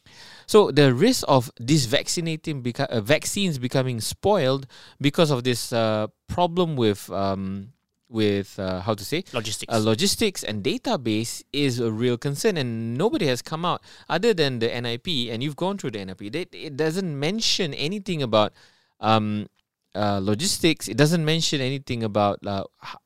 [0.48, 4.68] So the risk of these vaccinating beca- uh, vaccines becoming spoiled
[5.00, 7.74] because of this uh, problem with um,
[8.10, 9.72] with uh, how to say Logistics.
[9.72, 14.58] uh, logistics and database is a real concern, and nobody has come out other than
[14.58, 15.30] the NIP.
[15.32, 16.32] And you've gone through the NIP.
[16.34, 18.54] They, it doesn't mention anything about
[19.00, 19.48] um,
[19.96, 20.88] uh, logistics.
[20.88, 22.64] It doesn't mention anything about uh,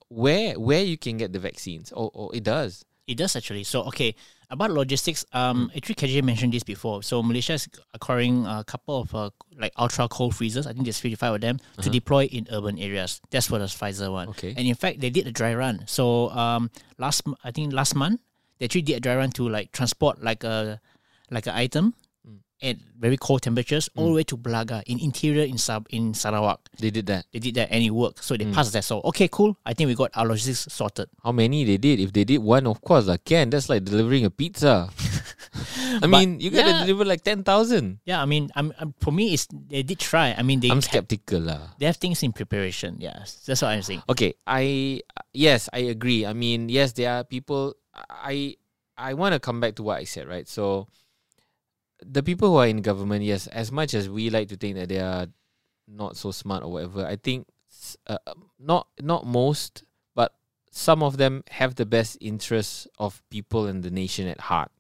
[0.10, 1.92] where where you can get the vaccines.
[1.92, 2.86] Or, or it does.
[3.08, 3.64] It does actually.
[3.64, 4.16] So okay,
[4.50, 7.04] about logistics, um, actually KJ mentioned this before.
[7.04, 10.68] So Malaysia is acquiring a couple of uh, like ultra cold freezers.
[10.68, 13.20] I think there's 55 of them to deploy in urban areas.
[13.32, 14.30] That's for the Pfizer one.
[14.30, 14.54] Okay.
[14.56, 15.84] And in fact, they did a dry run.
[15.88, 18.22] So um, last I think last month
[18.60, 20.80] they actually did a dry run to like transport like a
[21.32, 21.96] like an item
[22.64, 24.10] at very cold temperatures all mm.
[24.10, 26.60] the way to Belaga in interior in Sab in Sarawak.
[26.80, 27.26] They did that.
[27.32, 28.24] They did that and it worked.
[28.24, 28.54] So they mm.
[28.54, 28.84] passed that.
[28.84, 29.58] So okay, cool.
[29.66, 31.10] I think we got our logistics sorted.
[31.24, 32.00] How many they did?
[32.00, 33.50] If they did one, of course, I can.
[33.50, 34.90] That's like delivering a pizza.
[36.02, 36.80] I mean, you gotta yeah.
[36.86, 38.00] deliver like ten thousand.
[38.06, 40.34] Yeah, I mean, I'm, I'm for me, it's they did try.
[40.34, 41.76] I mean, they I'm ha- skeptical lah.
[41.78, 42.98] they have things in preparation.
[43.00, 44.04] Yes, that's what I'm saying.
[44.10, 45.02] Okay, I
[45.34, 46.26] yes, I agree.
[46.26, 47.76] I mean, yes, there are people.
[48.10, 48.58] I
[48.98, 50.48] I want to come back to what I said, right?
[50.48, 50.88] So,
[52.10, 54.90] the people who are in government, yes, as much as we like to think that
[54.90, 55.28] they are
[55.88, 57.48] not so smart or whatever, I think
[58.08, 58.18] uh,
[58.60, 59.84] not not most,
[60.16, 60.34] but
[60.72, 64.72] some of them have the best interests of people and the nation at heart.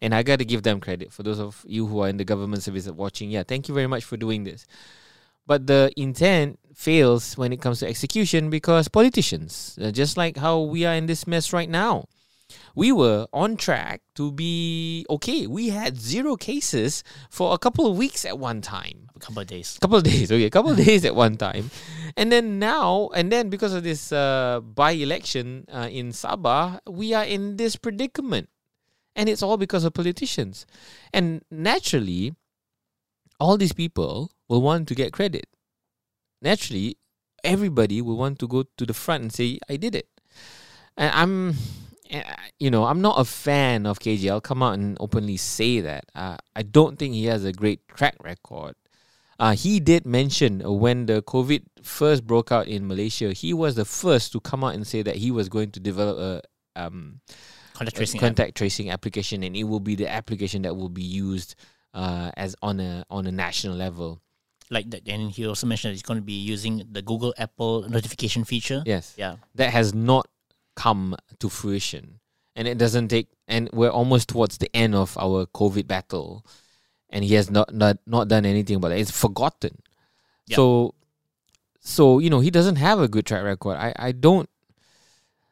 [0.00, 2.24] And I got to give them credit for those of you who are in the
[2.24, 3.30] government service watching.
[3.30, 4.66] Yeah, thank you very much for doing this.
[5.46, 10.60] But the intent fails when it comes to execution because politicians, uh, just like how
[10.60, 12.08] we are in this mess right now,
[12.74, 15.46] we were on track to be okay.
[15.46, 19.08] We had zero cases for a couple of weeks at one time.
[19.16, 19.76] A couple of days.
[19.76, 21.70] A couple of days, okay, A couple of days at one time,
[22.16, 27.24] and then now, and then because of this uh, by-election uh, in Sabah, we are
[27.24, 28.48] in this predicament,
[29.14, 30.66] and it's all because of politicians,
[31.12, 32.34] and naturally,
[33.40, 35.46] all these people will want to get credit.
[36.42, 36.98] Naturally,
[37.42, 40.08] everybody will want to go to the front and say, "I did it,"
[40.96, 41.56] and I'm.
[42.12, 42.22] Uh,
[42.58, 44.30] You know, I'm not a fan of KJ.
[44.30, 46.06] I'll come out and openly say that.
[46.14, 48.74] Uh, I don't think he has a great track record.
[49.38, 53.84] Uh, he did mention when the COVID first broke out in Malaysia, he was the
[53.84, 57.20] first to come out and say that he was going to develop a um,
[57.74, 58.18] Contact tracing.
[58.18, 58.22] app.
[58.26, 61.54] contact tracing application, and it will be the application that will be used
[61.92, 64.22] uh, as on a on a national level.
[64.70, 67.86] Like that, and he also mentioned that he's going to be using the Google Apple
[67.88, 68.82] notification feature.
[68.86, 69.36] Yes, Yeah.
[69.54, 70.26] that has not
[70.76, 72.20] come to fruition,
[72.54, 73.28] and it doesn't take.
[73.48, 76.44] And we're almost towards the end of our COVID battle,
[77.10, 79.00] and he has not not, not done anything about it.
[79.00, 79.82] It's forgotten.
[80.46, 80.56] Yep.
[80.56, 80.94] So,
[81.80, 83.76] so you know he doesn't have a good track record.
[83.76, 84.48] I I don't.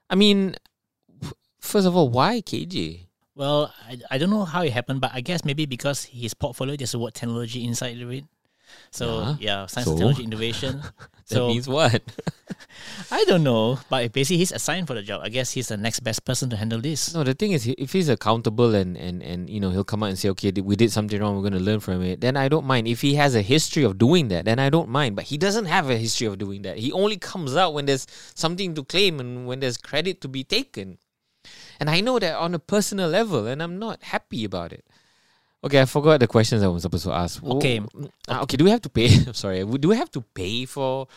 [0.08, 0.54] I mean,
[1.58, 3.06] first of all, why KJ?
[3.34, 6.76] Well, I, I don't know how it happened, but I guess maybe because his portfolio
[6.76, 8.24] there's the word technology inside of it.
[8.90, 9.94] So yeah, science and So?
[9.96, 10.82] technology innovation.
[11.28, 12.02] That so means what?
[13.10, 15.22] I don't know, but basically he's assigned for the job.
[15.24, 17.14] I guess he's the next best person to handle this.
[17.14, 20.10] No, the thing is, if he's accountable and and and you know he'll come out
[20.12, 22.20] and say, okay, we did something wrong, we're going to learn from it.
[22.20, 22.86] Then I don't mind.
[22.86, 25.16] If he has a history of doing that, then I don't mind.
[25.16, 26.76] But he doesn't have a history of doing that.
[26.76, 30.44] He only comes out when there's something to claim and when there's credit to be
[30.44, 30.98] taken.
[31.80, 34.84] And I know that on a personal level, and I'm not happy about it.
[35.64, 37.42] Okay, I forgot the questions I was supposed to ask.
[37.42, 37.80] Okay.
[38.28, 38.56] Ah, okay.
[38.56, 39.08] Do we have to pay?
[39.26, 39.64] I'm sorry.
[39.64, 41.08] Do we have to pay for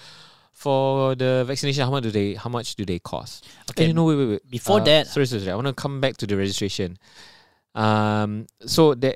[0.54, 1.84] for the vaccination?
[1.84, 2.34] How much do they?
[2.36, 3.44] How much do they cost?
[3.72, 4.44] Okay, Okay, no, wait, wait, wait.
[4.50, 5.52] before Uh, that- sorry, sorry, sorry.
[5.52, 6.98] I want to come back to the registration.
[7.76, 9.14] Um, so they,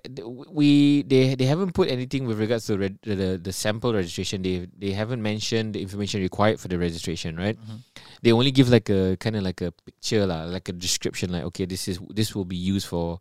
[0.52, 4.44] we they they haven't put anything with regards to reg- the the sample registration.
[4.44, 7.58] They they haven't mentioned the information required for the registration, right?
[7.58, 7.82] Mhm.
[8.22, 11.42] They only give like a kind of like a picture, lah, like a description, like
[11.50, 13.18] okay, this is this will be used for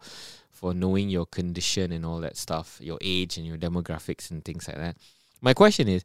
[0.60, 4.68] for knowing your condition and all that stuff, your age and your demographics and things
[4.68, 4.96] like that.
[5.40, 6.04] My question is,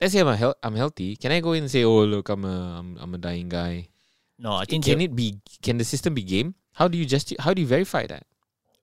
[0.00, 1.16] let's say I'm a hel- I'm healthy.
[1.16, 3.88] Can I go in and say, oh look, I'm a I'm, I'm a dying guy?
[4.38, 5.36] No, I think can it be?
[5.62, 6.54] Can the system be game?
[6.72, 8.24] How do you just how do you verify that?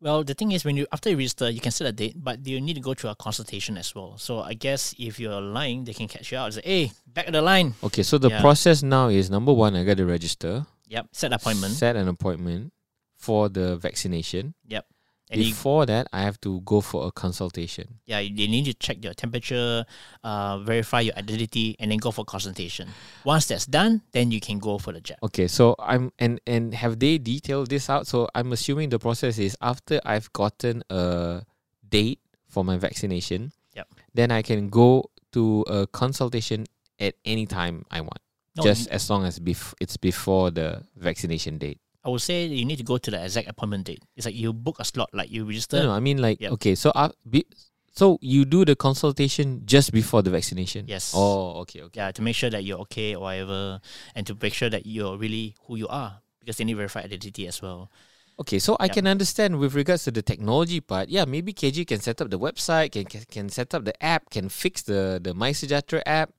[0.01, 2.45] Well, the thing is, when you after you register, you can set a date, but
[2.45, 4.17] you need to go through a consultation as well.
[4.17, 6.45] So I guess if you're lying, they can catch you out.
[6.45, 7.73] and Say, hey, back of the line.
[7.81, 8.41] Okay, so the Yeah.
[8.41, 11.73] process now is number one, I got to register, Yep, set appointment.
[11.73, 12.73] set an appointment
[13.23, 14.53] for the vaccination.
[14.67, 14.85] Yep,
[15.31, 17.87] and you, Before that, I have to go for a consultation.
[18.05, 19.85] yeah, they need to check your temperature,
[20.23, 22.89] uh, verify your identity, and then go for consultation.
[23.23, 25.17] Once that's done, then you can go for the jab.
[25.23, 28.05] Okay, so I'm and and have they detailed this out?
[28.07, 31.41] So I'm assuming the process is after I've gotten a
[31.89, 33.51] date for my vaccination.
[33.73, 33.87] Yep.
[34.13, 36.65] Then I can go to a consultation
[36.99, 38.21] at any time I want,
[38.55, 41.79] No, just as long as bef- it's before the vaccination date.
[42.05, 44.01] I would say you need to go to the exact appointment date.
[44.15, 45.77] It's like you book a slot, like you register.
[45.77, 46.51] No, no, I mean like Yep.
[46.53, 47.45] okay, so uh, be,
[47.93, 50.85] so you do the consultation just before the vaccination.
[50.87, 51.13] Yes.
[51.15, 51.99] Oh, okay, okay.
[52.01, 53.79] Yeah, to make sure that you're okay or whatever,
[54.15, 57.47] and to make sure that you're really who you are, because they need verify identity
[57.47, 57.89] as well.
[58.39, 58.93] Okay, so I Yep.
[58.95, 61.07] can understand with regards to the technology part.
[61.07, 64.29] Yeah, maybe KJ can set up the website, can can, can set up the app,
[64.29, 66.33] can fix the the MySejahtera app.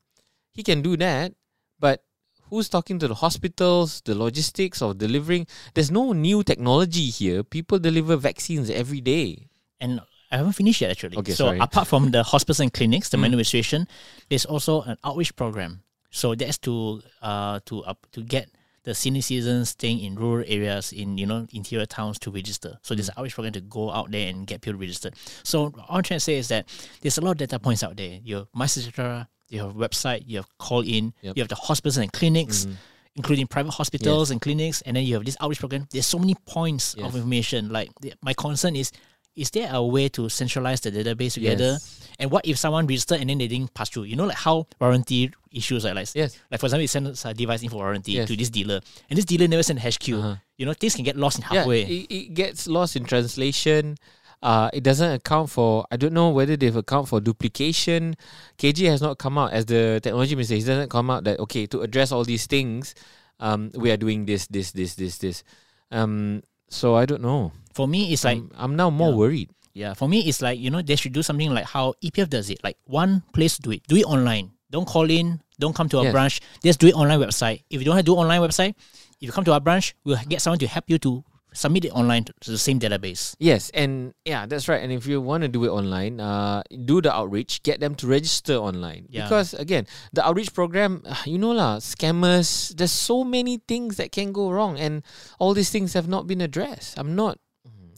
[0.53, 1.33] He can do that,
[1.79, 2.03] but
[2.51, 5.47] who's talking to the hospitals, the logistics of delivering?
[5.75, 7.43] There's no new technology here.
[7.43, 9.49] People deliver vaccines every day.
[9.81, 11.17] And I haven't finished yet actually.
[11.19, 11.59] Okay, so sorry.
[11.61, 13.21] apart from the hospitals and clinics, the Mm.
[13.23, 13.87] manual registration,
[14.29, 15.83] there's also an outreach program.
[16.11, 18.49] So that's to uh to up to get
[18.85, 22.79] the senior citizens staying in rural areas in you know interior towns to register.
[22.83, 22.97] So Mm.
[22.99, 25.15] there's an outreach program to go out there and get people registered.
[25.43, 26.69] So all I'm trying to say is that
[27.01, 28.21] there's a lot of data points out there.
[28.23, 31.37] Your MySejahtera, you have website, you have call in, Yep.
[31.37, 32.67] you have the hospitals and clinics.
[32.67, 32.77] Mhm.
[33.17, 35.87] Including private hospitals and clinics, and then you have this outreach program.
[35.93, 37.69] There's so many points of information.
[37.69, 37.93] Like
[38.23, 38.91] my concern is,
[39.37, 41.73] is there a way to centralize the database together?
[41.79, 42.01] Yes.
[42.19, 44.05] And what if someone registered and then they didn't pass through?
[44.05, 46.39] You know, like how warranty issues are like, Yes.
[46.51, 48.29] like for example, you send a device in for warranty Yes.
[48.29, 50.09] to this dealer, and this dealer never sent HQ.
[50.15, 50.37] Uh-huh.
[50.57, 51.83] You know, things can get lost in Yeah, halfway.
[51.83, 53.97] it, it gets lost in translation.
[54.43, 55.87] Uh, it doesn't account for.
[55.91, 58.15] I don't know whether they've account for duplication.
[58.59, 60.55] KJ has not come out as the technology minister.
[60.55, 62.95] He doesn't come out that okay to address all these things.
[63.41, 65.43] Um, we are doing this, this, this, this, this.
[65.91, 67.53] Um, so I don't know.
[67.75, 69.17] For me, it's like I'm, I'm now more Yeah.
[69.17, 69.51] worried.
[69.75, 72.49] Yeah, for me, it's like, you know, they should do something like how EPF does
[72.49, 72.63] it.
[72.63, 73.83] Like one place to do it.
[73.89, 74.53] Do it online.
[74.71, 75.41] Don't call in.
[75.59, 76.13] Don't come to our Yes.
[76.15, 76.41] branch.
[76.63, 77.63] Just do it online website.
[77.71, 78.75] If you don't have to do online website,
[79.19, 81.91] if you come to our branch, we'll get someone to help you to submit it
[81.95, 83.35] online to the same database.
[83.39, 84.83] Yes, and yeah, that's right.
[84.83, 87.63] And if you want to do it online, uh, do the outreach.
[87.63, 89.23] Get them to register online Yeah.
[89.27, 92.75] because again, the outreach program, you know lah, scammers.
[92.77, 95.03] There's so many things that can go wrong, and
[95.39, 96.99] all these things have not been addressed.
[96.99, 97.39] I'm not.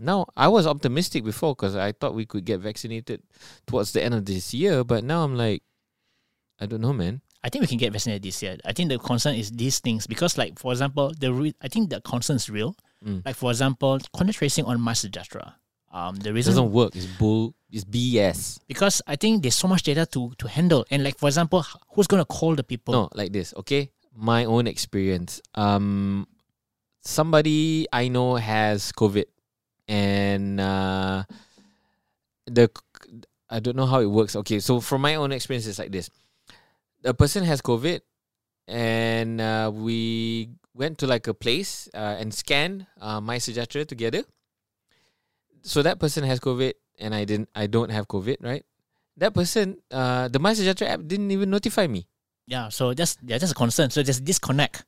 [0.01, 3.23] Now I was optimistic before because I thought we could get vaccinated
[3.67, 5.63] towards the end of this year, but now I'm like,
[6.61, 7.21] I don't know, man.
[7.45, 8.57] I think we can get vaccinated this year.
[8.65, 11.91] I think the concern is these things because, like, for example, the re- I think
[11.91, 12.75] the concern is real.
[13.05, 13.25] Mm.
[13.25, 15.53] Like, for example, contact tracing on MySejahtera.
[15.93, 16.97] Um, the It reason doesn't work.
[16.97, 17.55] It's bull.
[17.71, 18.59] It's BS.
[18.67, 22.07] because I think there's so much data to to handle, and like, for example, who's
[22.07, 22.93] gonna call the people?
[22.95, 23.91] No, like this, okay?
[24.15, 25.41] My own experience.
[25.55, 26.27] Um
[27.03, 29.25] somebody I know has COVID
[29.88, 31.25] and uh
[32.46, 32.70] the
[33.49, 34.35] I don't know how it works.
[34.37, 36.11] Okay, so from my own experience it's like this.
[37.05, 38.01] A person has COVID
[38.66, 44.25] and uh, we went to like a place uh, and scanned uh, my Sejahtera together.
[45.62, 48.64] So that person has COVID and I didn't I don't have COVID, right?
[49.16, 52.07] That person, uh, the My Sejahtera app didn't even notify me.
[52.46, 53.90] Yeah, so just yeah, that's a concern.
[53.90, 54.85] So just disconnect,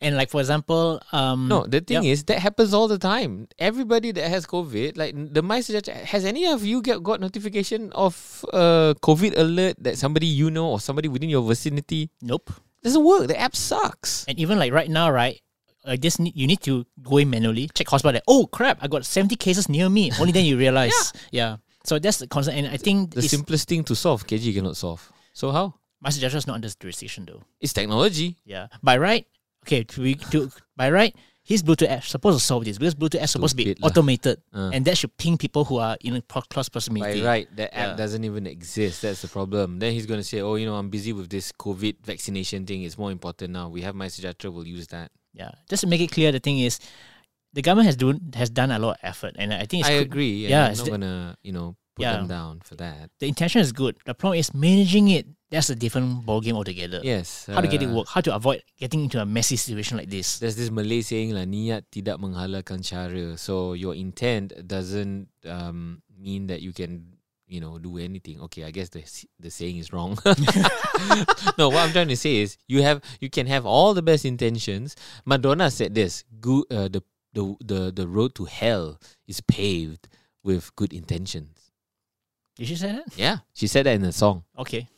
[0.00, 2.12] and like for example, um, No, the thing Yep.
[2.12, 3.48] is that happens all the time.
[3.58, 7.92] Everybody that has COVID, like the my Sejahtera, has any of you get got notification
[7.92, 12.50] of uh COVID alert that somebody you know or somebody within your vicinity nope.
[12.82, 13.28] doesn't work?
[13.28, 14.24] The app sucks.
[14.28, 15.40] And even like right now, right?
[15.86, 18.14] I just need, you need to go in manually, check hospital.
[18.16, 18.78] Like, oh crap!
[18.80, 20.10] I got seventy cases near me.
[20.18, 20.92] Only then you realize.
[21.30, 21.30] yeah.
[21.30, 21.56] yeah.
[21.84, 25.04] So that's the concern, and I think The simplest thing to solve, KJ cannot solve.
[25.36, 25.74] So how?
[26.00, 27.42] my suggestion is not under jurisdiction though.
[27.60, 28.36] It's technology.
[28.44, 28.68] Yeah.
[28.82, 29.26] By right,
[29.64, 29.82] okay.
[29.84, 33.28] To, be- to by right, his Bluetooth app supposed to solve this because Bluetooth app
[33.28, 33.88] supposed to be lah.
[33.88, 34.70] automated, Uh.
[34.72, 37.96] and that should ping people who are in close By right, that app Yeah.
[37.96, 39.02] doesn't even exist.
[39.02, 39.78] That's the problem.
[39.78, 42.82] Then he's gonna say, "Oh, you know, I'm busy with this COVID vaccination thing.
[42.84, 43.68] It's more important now.
[43.68, 44.52] We have my Sejahtera.
[44.52, 45.50] We'll use that." Yeah.
[45.68, 46.78] Just to make it clear, the thing is,
[47.52, 49.98] the government has done has done a lot of effort, and I think it's I
[49.98, 50.06] good.
[50.08, 50.34] agree.
[50.46, 52.16] yeah, Yeah, I'm not gonna you know put Yeah.
[52.16, 53.10] them down for that.
[53.20, 53.96] The intention is good.
[54.06, 55.26] The problem is managing it.
[55.54, 56.98] That's a different ballgame altogether.
[57.02, 57.46] Yes.
[57.46, 58.08] How to get it uh, work?
[58.10, 60.42] How to avoid getting into a messy situation like this?
[60.42, 63.38] There's this Malay saying lah, niat tidak menghalalkan cara.
[63.38, 67.14] So your intent doesn't um, mean that you can,
[67.46, 68.42] you know, do anything.
[68.50, 69.06] Okay, I guess the
[69.38, 70.18] the saying is wrong.
[71.58, 74.26] no, what I'm trying to say is you have you can have all the best
[74.26, 74.98] intentions.
[75.22, 78.98] Madonna said this: good, uh, the the the the road to hell
[79.30, 80.10] is paved
[80.42, 81.70] with good intentions.
[82.58, 83.14] Did she say that?
[83.14, 84.42] Yeah, she said that in the song.
[84.58, 84.90] Okay.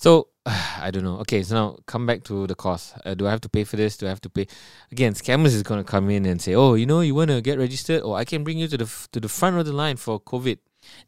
[0.00, 0.32] So
[0.80, 1.20] I don't know.
[1.28, 2.96] Okay, so now come back to the cost.
[3.04, 4.00] Uh, do I have to pay for this?
[4.00, 4.48] Do I have to pay?
[4.90, 7.60] Again, scammers is gonna come in and say, "Oh, you know, you want to get
[7.60, 10.00] registered, or I can bring you to the f- to the front of the line
[10.00, 10.56] for COVID.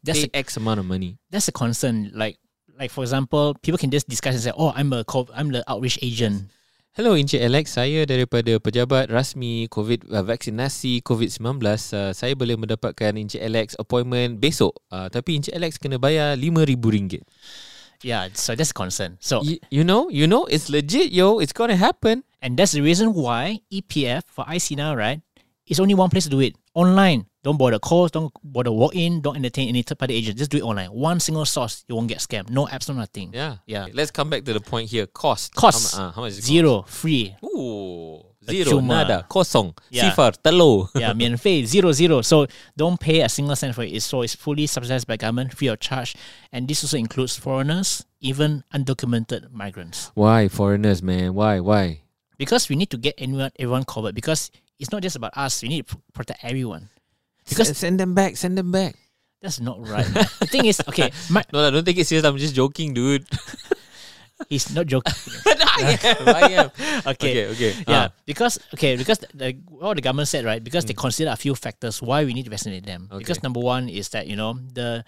[0.05, 2.13] That's pay X amount of money." that's a concern.
[2.13, 2.37] Like
[2.77, 5.65] like for example, people can just discuss and say, "Oh, I'm a co- I'm the
[5.65, 6.53] outreach agent."
[6.93, 7.73] Hello, Encik Alex.
[7.73, 11.41] Saya daripada pejabat rasmi COVID uh, vaksinasi COVID-19.
[11.41, 14.77] Uh, saya boleh mendapatkan Encik Alex appointment besok.
[14.93, 17.25] Uh, tapi Encik Alex kena bayar RM5,000.
[18.03, 19.17] Yeah, so that's a concern.
[19.19, 21.39] So Y- you know, you know, it's legit, yo.
[21.39, 22.23] It's gonna happen.
[22.43, 25.21] and that's the reason why EPF for IC now, right?
[25.65, 27.25] It's only one place to do it online.
[27.41, 30.37] Don't bother call, don't bother walk in, don't entertain any third party agent.
[30.37, 30.89] Just do it online.
[30.91, 32.49] One single source, you won't get scammed.
[32.49, 33.31] No apps, no nothing.
[33.33, 33.87] Yeah, Yeah.
[33.93, 35.07] Let's come back to the point here.
[35.07, 35.55] Cost.
[35.55, 35.95] Cost.
[35.95, 36.41] How, mu- uh, how much is it?
[36.41, 36.47] cost?
[36.51, 37.35] Zero, free.
[37.45, 38.87] Ooh, zero, Percuma.
[38.87, 40.11] nada, kosong, Yeah.
[40.11, 40.89] sifar, telur.
[40.95, 42.21] Yeah, 免费, zero, zero.
[42.21, 44.01] So don't pay a single cent for it.
[44.03, 46.15] So it's fully subsidized by government, free of charge.
[46.51, 50.11] And this also includes foreigners, even undocumented migrants.
[50.15, 51.33] Why foreigners, man?
[51.33, 51.59] Why?
[51.59, 52.01] Why?
[52.37, 54.15] Because we need to get anyone, everyone covered.
[54.15, 55.61] Because it's not just about us.
[55.61, 56.89] We need to protect everyone.
[57.47, 58.35] Because S- send them back.
[58.37, 58.95] Send them back.
[59.43, 60.07] that's not right.
[60.15, 60.23] man.
[60.39, 62.23] the thing is, okay, my, No, lah, don't take it serious.
[62.23, 63.27] I'm just joking, dude.
[64.49, 65.13] he's not joking.
[65.45, 66.27] I am.
[66.35, 66.71] I am.
[67.07, 67.47] okay.
[67.47, 67.47] Okay.
[67.51, 67.71] Okay.
[67.87, 70.63] Yeah, Ah, because okay, because the, the, what the government said, right?
[70.63, 73.09] Because they consider a few factors why we need to vaccinate them.
[73.17, 75.03] Because number one is that you know the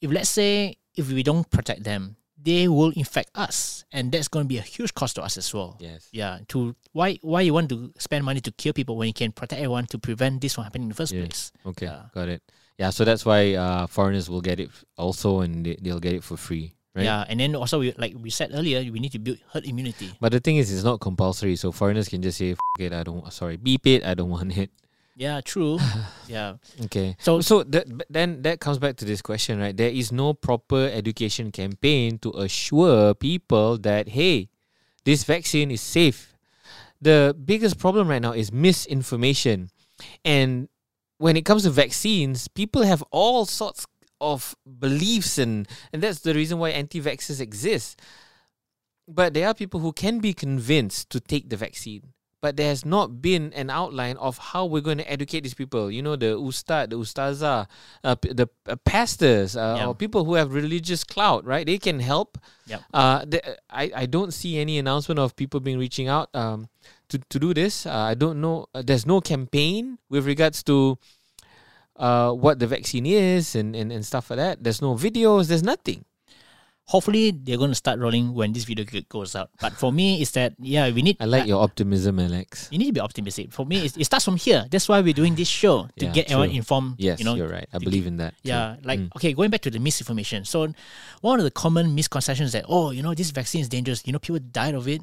[0.00, 4.44] if let's say if we don't protect them, they will infect us, and that's going
[4.44, 5.76] to be a huge cost to us as well.
[5.80, 6.08] yes.
[6.12, 6.38] Yeah.
[6.54, 9.58] To why why you want to spend money to kill people when you can protect
[9.60, 11.26] everyone to prevent this from happening in the first Yeah.
[11.26, 11.52] place?
[11.66, 11.86] Okay.
[11.86, 12.02] Yeah.
[12.14, 12.42] Got it.
[12.78, 12.90] Yeah.
[12.90, 16.36] So that's why uh, foreigners will get it also, and they, they'll get it for
[16.36, 17.04] free, right?
[17.04, 20.10] Yeah, and then also we, like we said earlier, we need to build herd immunity.
[20.20, 23.02] But the thing is, it's not compulsory, so foreigners can just say, F- it, I
[23.02, 23.30] don't.
[23.32, 24.04] Sorry, beep it.
[24.04, 24.70] I don't want it.
[25.18, 25.78] Yeah, true.
[26.28, 26.62] yeah.
[26.84, 27.16] Okay.
[27.18, 29.76] So So that then that comes back to this question, right?
[29.76, 34.48] There is no proper education campaign to assure people that hey,
[35.04, 36.36] this vaccine is safe.
[37.02, 39.70] The biggest problem right now is misinformation.
[40.24, 40.68] And
[41.18, 43.86] when it comes to vaccines, people have all sorts
[44.20, 48.00] of beliefs and and that's the reason why anti-vaxxers exist.
[49.06, 52.84] But there are people who can be convinced to take the vaccine but there has
[52.84, 55.90] not been an outline of how we're going to educate these people.
[55.90, 57.66] You know, the ustad, the ustazah,
[58.04, 59.86] uh, the uh, pastors, uh, Yeah.
[59.86, 61.66] or people who have religious clout, right?
[61.66, 62.38] They can help.
[62.66, 62.82] Yep.
[62.94, 66.68] Uh, the, I, I don't see any announcement of people being reaching out um,
[67.08, 67.86] to, to do this.
[67.86, 68.66] Uh, I don't know.
[68.72, 70.96] Uh, there's no campaign with regards to
[71.98, 74.62] uh, what the vaccine is and, and, and stuff like that.
[74.64, 75.48] There's no videos.
[75.48, 76.04] There's nothing.
[76.88, 78.80] hopefully they're going to start rolling when this video
[79.12, 79.50] goes out.
[79.60, 81.16] But for me, is that yeah, we need.
[81.20, 82.68] I like your optimism, Alex.
[82.72, 83.52] You need to be optimistic.
[83.52, 84.64] For me, it's, it starts from here.
[84.70, 86.56] That's why we're doing this show to Yeah, get everyone true.
[86.56, 86.94] informed.
[86.96, 87.34] Yes, you know.
[87.36, 87.68] you're right.
[87.72, 88.32] I believe in that.
[88.42, 88.48] too.
[88.48, 89.12] Yeah, like Mm.
[89.16, 90.44] okay, going back to the misinformation.
[90.48, 90.72] So,
[91.20, 94.00] one of the common misconceptions that oh, you know, this vaccine is dangerous.
[94.06, 95.02] You know, people died of it.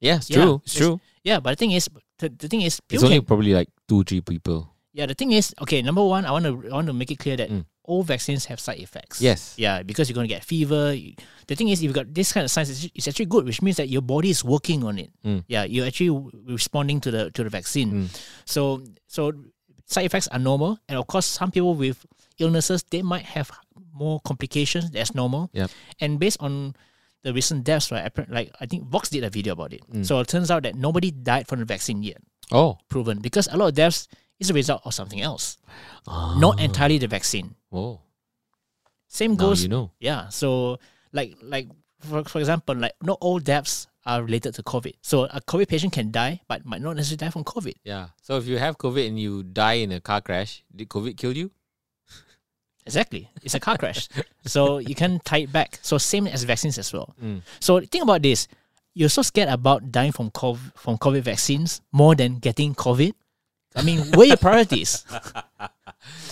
[0.00, 0.60] Yeah, it's Yeah, true.
[0.64, 1.00] It's it's- true.
[1.24, 1.88] Yeah, but the thing is,
[2.20, 4.68] the, the thing is, It's only can, probably like two, three people.
[4.96, 5.82] Yeah, the thing is, okay.
[5.84, 7.64] Number one, I want to I want to make it clear that Mm.
[7.84, 9.20] all vaccines have side effects.
[9.20, 9.52] Yes.
[9.60, 10.96] Yeah, because you're going to get fever.
[11.46, 13.76] The thing is, if you've got this kind of signs, it's, actually good, which means
[13.76, 15.10] that your body is working on it.
[15.22, 15.44] Mm.
[15.46, 16.10] Yeah, you're actually
[16.48, 17.90] responding to the to the vaccine.
[17.92, 18.06] Mm.
[18.48, 19.30] So so
[19.84, 22.00] side effects are normal, and of course, some people with
[22.40, 23.52] illnesses they might have
[23.92, 24.90] more complications.
[24.90, 25.52] That's normal.
[25.52, 25.70] Yep.
[26.00, 26.74] And based on
[27.22, 28.08] the recent deaths, right?
[28.32, 29.82] Like I think Vox did a video about it.
[29.92, 30.04] Mm.
[30.08, 32.18] So it turns out that nobody died from the vaccine yet,
[32.50, 32.78] Oh.
[32.88, 35.58] proven because a lot of deaths is a result of something else,
[36.06, 37.54] not entirely the vaccine.
[37.72, 38.00] Oh.
[39.08, 39.92] Same Now goes you know.
[40.00, 40.28] yeah.
[40.28, 40.78] So
[41.12, 41.68] like like
[42.00, 44.94] for, for example, like not all deaths are related to COVID.
[45.02, 47.74] So a COVID patient can die, but might not necessarily die from COVID.
[47.84, 48.08] Yeah.
[48.22, 51.36] So if you have COVID and you die in a car crash, did COVID kill
[51.36, 51.50] you?
[52.86, 53.28] Exactly.
[53.42, 54.08] It's a car crash.
[54.44, 55.80] So you can tie it back.
[55.82, 57.16] So same as vaccines as well.
[57.20, 57.42] Mm.
[57.58, 58.46] So think about this.
[58.94, 63.12] You're so scared about dying from COVID, from COVID vaccines more than getting COVID.
[63.76, 65.04] I mean, where your priorities?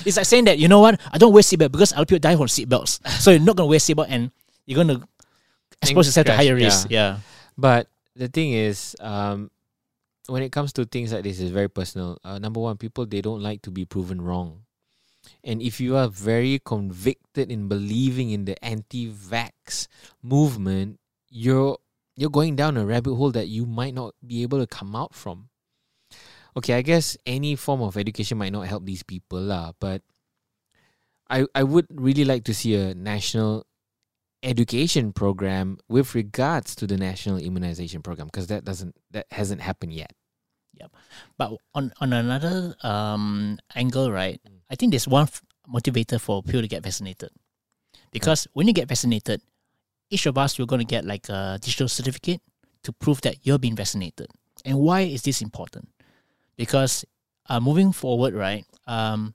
[0.04, 2.36] it's like saying that, you know what, I don't wear seatbelt because other people die
[2.36, 3.06] from seatbelts.
[3.20, 4.30] So you're not going to wear seatbelt and
[4.66, 5.06] you're going to
[5.82, 6.88] expose yourself to crash, higher risk.
[6.90, 7.18] Yeah.
[7.56, 9.50] But the thing is, um,
[10.26, 12.18] when it comes to things like this, it's very personal.
[12.24, 14.64] Uh, number one, people they don't like to be proven wrong,
[15.42, 19.88] and if you are very convicted in believing in the anti-vax
[20.22, 21.78] movement, you're
[22.16, 25.14] you're going down a rabbit hole that you might not be able to come out
[25.14, 25.48] from.
[26.56, 30.02] Okay, I guess any form of education might not help these people lah, but
[31.28, 33.66] I I would really like to see a national
[34.44, 39.92] education program with regards to the national immunization program because that doesn't that hasn't happened
[39.94, 40.12] yet.
[40.78, 40.92] Yep.
[41.38, 44.38] But on on another um, angle, right?
[44.70, 47.30] I think there's one f- motivator for people to get vaccinated,
[48.12, 49.40] because when you get vaccinated,
[50.10, 52.42] each of us you're going to get like a digital certificate
[52.82, 54.28] to prove that you're being vaccinated.
[54.64, 55.88] And why is this important?
[56.56, 57.04] Because
[57.48, 58.64] uh, moving forward, right?
[58.86, 59.34] Um,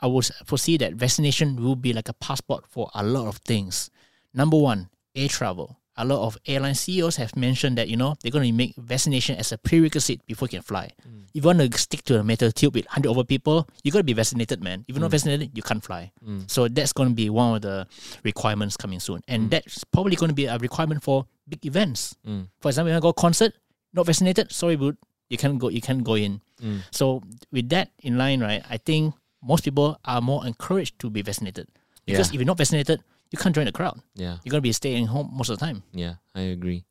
[0.00, 3.90] I would foresee that vaccination will be like a passport for a lot of things.
[4.34, 5.78] Number one, air travel.
[5.96, 9.36] A lot of airline CEOs have mentioned that you know they're going to make vaccination
[9.36, 10.90] as a prerequisite before you can fly.
[11.34, 13.98] If you want to stick to a metal tube with hundred over people, you got
[13.98, 14.84] to be vaccinated, man.
[14.88, 16.10] If you're not vaccinated, you can't fly.
[16.26, 16.50] Mm.
[16.50, 17.86] So that's going to be one of the
[18.24, 22.16] requirements coming soon, and that's probably going to be a requirement for big events.
[22.26, 22.48] Mm.
[22.60, 23.52] For example, you want to go concert,
[23.92, 24.96] not vaccinated, sorry, but
[25.32, 25.72] you can't go.
[25.72, 26.44] You can't go in.
[26.60, 26.84] Mm.
[26.92, 31.22] So with that in line, right, I think most people are more encouraged to be
[31.24, 31.66] vaccinated
[32.04, 32.34] because Yeah.
[32.36, 33.00] if you're not vaccinated,
[33.32, 33.96] you can't join the crowd.
[34.14, 35.82] Yeah, You're gonna be staying home most of the time.
[35.96, 36.84] yeah, I agree.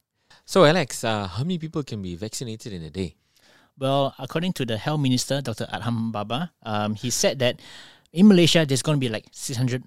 [0.45, 3.15] So Alex, uh, how many people can be vaccinated in a day?
[3.77, 5.65] Well, according to the health minister, Dr.
[5.71, 7.61] Adham Baba, um, he said that
[8.11, 9.83] in Malaysia there's going to be like 600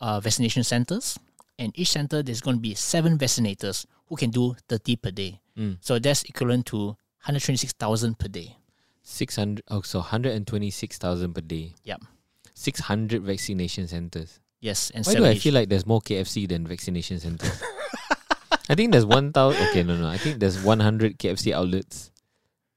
[0.00, 1.18] uh, vaccination centers,
[1.58, 5.40] and each center there's going to be seven vaccinators who can do 30 per day.
[5.58, 5.76] Mm.
[5.80, 6.96] So that's equivalent to
[7.26, 8.56] 126,000 per day.
[9.02, 9.62] Six hundred.
[9.68, 11.74] Oh, so hundred and twenty-six thousand per day.
[11.84, 12.02] Yep.
[12.54, 14.40] Six hundred vaccination centers.
[14.60, 17.62] Yes, and Why do I feel like there's more KFC than vaccination centers?
[18.68, 19.62] I think there's one thousand.
[19.68, 20.08] Okay, no, no.
[20.08, 22.10] I think there's one hundred KFC outlets.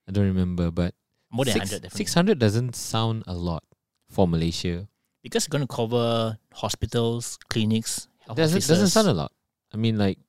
[0.07, 0.93] I don't remember, but
[1.31, 1.97] more than 100 definitely.
[1.97, 3.63] Six hundred doesn't sound a lot
[4.07, 4.87] for Malaysia.
[5.23, 9.31] because it's going to cover hospitals, clinics, health Doesn't doesn't sound a lot.
[9.73, 10.19] I mean, like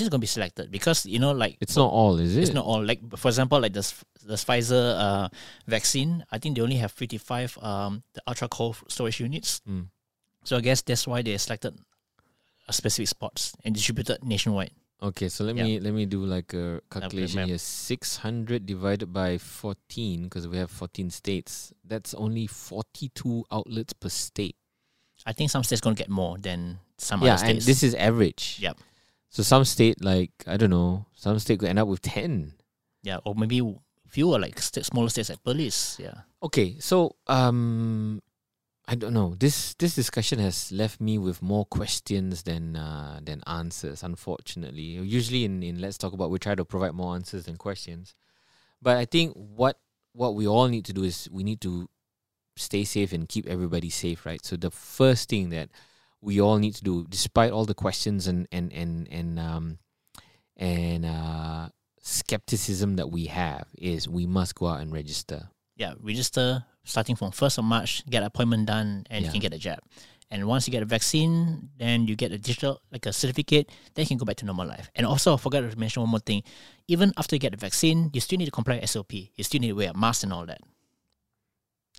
[0.00, 2.42] It's going to be selected because you know, like it's not all, is it?
[2.42, 3.84] It's not all like for example, like the
[4.24, 5.28] the Pfizer uh,
[5.66, 6.24] vaccine.
[6.30, 9.60] I think they only have fifty five um the ultra cold storage units.
[9.68, 9.88] Mm.
[10.44, 11.78] So I guess that's why they selected
[12.68, 14.72] a specific spots and distributed nationwide.
[15.02, 15.64] Okay, so let Yeah.
[15.64, 17.58] me let me do like a calculation here.
[17.58, 21.72] Six hundred divided by fourteen, because we have fourteen states.
[21.84, 24.56] That's only forty-two outlets per state.
[25.26, 27.94] I think some states going to get more than some yeah, other and this is
[27.94, 28.58] average.
[28.60, 28.78] Yep.
[29.32, 32.52] So some state like I don't know, some state could end up with ten.
[33.02, 33.64] yeah, or maybe
[34.06, 35.98] fewer like sta smaller states like Perlis.
[35.98, 38.20] Yeah, Okay, so um,
[38.86, 39.34] I don't know.
[39.38, 44.02] This this discussion has left me with more questions than uh, than answers.
[44.02, 48.14] Unfortunately, usually in in let's talk about we try to provide more answers than questions,
[48.82, 49.80] but I think what
[50.12, 51.88] what we all need to do is we need to
[52.56, 54.44] stay safe and keep everybody safe, right?
[54.44, 55.70] So the first thing that
[56.22, 59.78] we all need to do, despite all the questions and and and and um
[60.56, 61.68] and uh
[62.00, 65.48] skepticism that we have, is we must go out and register.
[65.76, 65.94] yeah.
[66.00, 68.02] Register starting from first of March.
[68.08, 69.80] Get appointment done, and you can get a jab.
[70.30, 73.68] And once you get a vaccine, then you get a digital like a certificate.
[73.94, 74.90] Then you can go back to normal life.
[74.96, 76.42] And also, I forgot to mention one more thing.
[76.88, 79.12] Even after you get the vaccine, you still need to comply with SOP.
[79.12, 80.60] You still need to wear a mask and all that.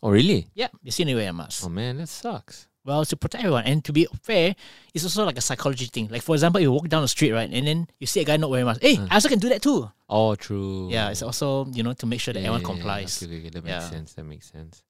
[0.02, 0.48] Oh, really?
[0.56, 1.64] Yeah, you still need to wear a mask.
[1.64, 2.68] Oh man, that sucks.
[2.86, 4.56] Well, to protect everyone and to be fair,
[4.94, 6.10] it's also like a psychology thing.
[6.10, 8.36] Like for example, you walk down the street, right, and then you see a guy
[8.38, 8.82] not wearing a mask.
[8.82, 9.08] Hey, Uh.
[9.10, 9.90] I also can do that too.
[10.10, 10.90] Oh, true.
[10.92, 13.24] Yeah, it's also you know to make sure that Yeah, everyone yeah, complies.
[13.24, 14.14] Okay, okay, okay, that makes sense.
[14.14, 14.84] That makes sense.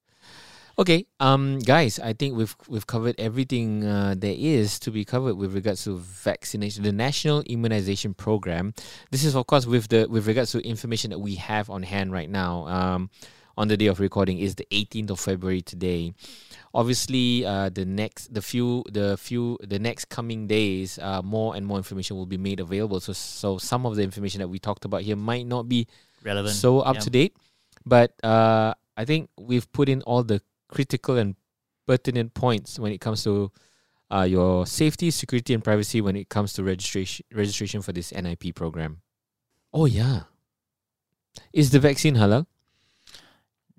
[0.80, 5.36] Okay, um, guys, I think we've we've covered everything uh, there is to be covered
[5.36, 8.74] with regards to vaccination, the National Immunization Program.
[9.12, 12.12] This is, of course, with the with regards to information that we have on hand
[12.12, 12.66] right now.
[12.68, 13.12] Um,
[13.56, 16.16] on the day of recording is the 18th of February today.
[16.74, 21.66] Obviously, uh, the next the few the few the next coming days, uh, more and
[21.66, 23.00] more information will be made available.
[23.00, 25.88] So so some of the information that we talked about here might not be
[26.24, 26.56] Relevant.
[26.56, 27.02] so up yeah.
[27.02, 27.38] to date.
[27.86, 31.36] But uh, I think we've put in all the critical and
[31.86, 33.52] pertinent points when it comes to
[34.10, 38.56] uh, your safety, security, and privacy when it comes to registration registration for this NIP
[38.56, 39.02] program.
[39.74, 40.24] Oh yeah,
[41.52, 42.46] is the vaccine halal?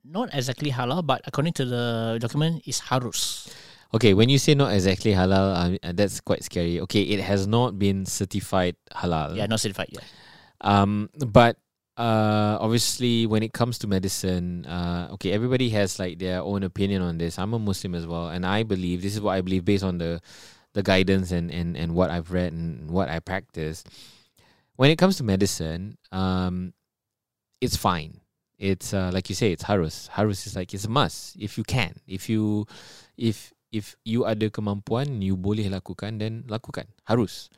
[0.05, 3.49] Not exactly halal, but according to the document, it's harus.
[3.95, 6.81] Okay, when you say not exactly halal, uh, that's quite scary.
[6.81, 9.37] Okay, it has not been certified halal.
[9.37, 10.05] Yeah, not certified yet.
[10.61, 11.57] Um, but
[11.97, 17.03] uh, obviously, when it comes to medicine, uh, okay, everybody has like their own opinion
[17.03, 17.39] on this.
[17.39, 19.99] I'm a Muslim as well, and I believe this is what I believe based on
[19.99, 20.21] the
[20.75, 23.85] the guidance and and and what I've read and what I practice.
[24.75, 26.75] When it comes to medicine, um,
[27.61, 28.21] it's fine.
[28.65, 30.09] It's uh, like you say, it's harus.
[30.09, 31.37] Harus is like it's a must.
[31.37, 32.65] If you can, if you,
[33.21, 36.89] if if you ada kemampuan, you boleh lakukan, then lakukan.
[37.05, 37.53] Harus.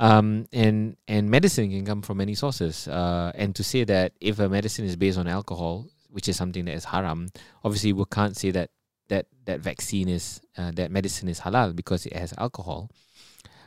[0.00, 2.88] Um, and and medicine can come from many sources.
[2.88, 6.64] Uh, and to say that if a medicine is based on alcohol, which is something
[6.64, 7.28] that is haram,
[7.60, 8.72] obviously we can't say that
[9.12, 12.88] that that vaccine is uh, that medicine is halal because it has alcohol.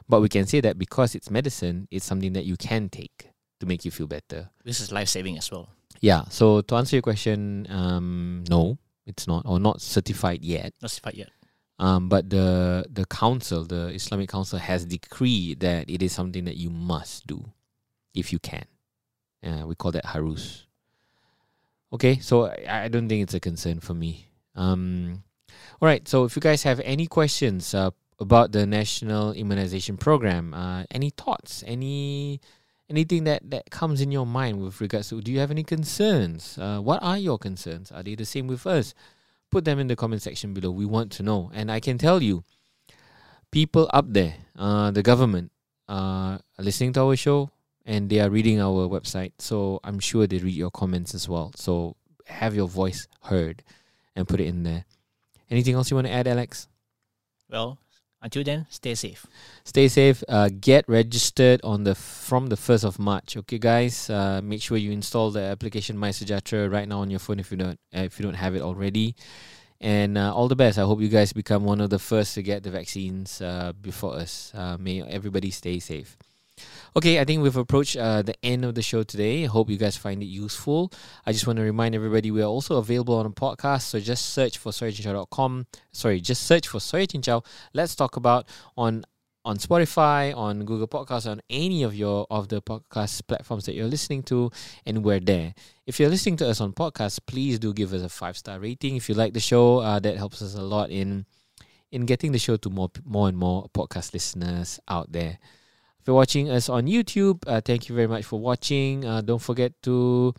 [0.09, 3.29] But we can say that because it's medicine, it's something that you can take
[3.61, 4.49] to make you feel better.
[4.65, 5.69] This is life saving as well.
[6.03, 6.25] Yeah.
[6.27, 8.77] So to answer your question, um, no,
[9.07, 10.73] it's not, or not certified yet.
[10.81, 11.29] Not certified yet.
[11.79, 16.57] Um, but the the council, the Islamic Council, has decreed that it is something that
[16.57, 17.43] you must do,
[18.13, 18.65] if you can.
[19.41, 20.65] Yeah, we call that harus.
[21.91, 24.27] Okay, so I, I don't think it's a concern for me.
[24.55, 25.23] Um,
[25.81, 26.05] all right.
[26.07, 31.09] So if you guys have any questions uh, about the national immunization program, uh, any
[31.09, 32.39] thoughts, any
[32.89, 36.57] anything that that comes in your mind with regards to, do you have any concerns?
[36.57, 37.91] Uh, what are your concerns?
[37.91, 38.93] Are they the same with us?
[39.49, 40.71] Put them in the comment section below.
[40.71, 42.43] We want to know, and I can tell you,
[43.51, 45.51] people up there, uh, the government,
[45.87, 47.51] uh, are listening to our show
[47.85, 49.33] and they are reading our website.
[49.39, 51.51] So I'm sure they read your comments as well.
[51.55, 53.63] So have your voice heard
[54.15, 54.85] and put it in there.
[55.49, 56.67] Anything else you want to add, Alex?
[57.49, 57.77] Well,
[58.23, 59.27] until then, stay safe.
[59.65, 60.23] Stay safe.
[60.27, 63.35] Uh, get registered on the from the first of March.
[63.37, 64.09] Okay, guys.
[64.09, 67.51] Uh, make sure you install the application My Sejahtera right now on your phone if
[67.51, 69.15] you don't uh, if you don't have it already.
[69.81, 70.79] And uh, all the best.
[70.79, 74.15] I hope you guys become one of the first to get the vaccines uh, before
[74.15, 74.53] us.
[74.55, 76.17] Uh, may everybody stay safe.
[76.95, 79.45] Okay, I think we've approached uh, the end of the show today.
[79.45, 80.91] Hope you guys find it useful.
[81.25, 83.81] I just want to remind everybody we are also available on a podcast.
[83.83, 85.65] So just search for soyacincau.com.
[85.91, 87.43] Sorry, just search for Soya Cincau.
[87.73, 89.05] Let's talk about on
[89.43, 93.87] on Spotify, on Google Podcasts, on any of your of the podcast platforms that you're
[93.87, 94.51] listening to,
[94.85, 95.55] and we're there.
[95.87, 98.97] If you're listening to us on podcasts, please do give us a five star rating.
[98.97, 101.25] If you like the show, uh, that helps us a lot in
[101.91, 105.39] in getting the show to more more and more podcast listeners out there.
[106.03, 109.05] If you're watching us on YouTube, uh, thank you very much for watching.
[109.05, 110.33] Uh, don't forget to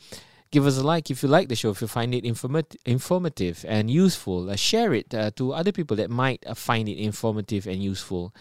[0.50, 3.64] give us a like if you like the show, if you find it informat- informative
[3.66, 4.50] and useful.
[4.50, 8.34] Uh, share it uh, to other people that might uh, find it informative and useful.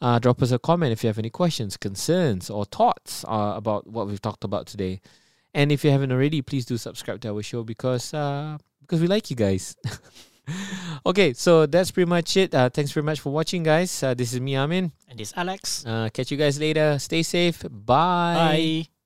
[0.00, 4.06] Uh, drop us a comment if you have any questions, concerns, or thoughts about what
[4.06, 5.02] we've talked about today.
[5.52, 9.28] And if you haven't already, please do subscribe to our show because because we like
[9.28, 9.76] you guys.
[11.06, 12.54] okay, so that's pretty much it.
[12.54, 14.02] Uh, thanks very much for watching, guys.
[14.02, 14.92] Uh, this is me, Amin.
[15.08, 15.84] And this is Alex.
[15.86, 16.98] Uh, catch you guys later.
[16.98, 17.62] Stay safe.
[17.62, 18.86] Bye.
[18.86, 19.01] Bye.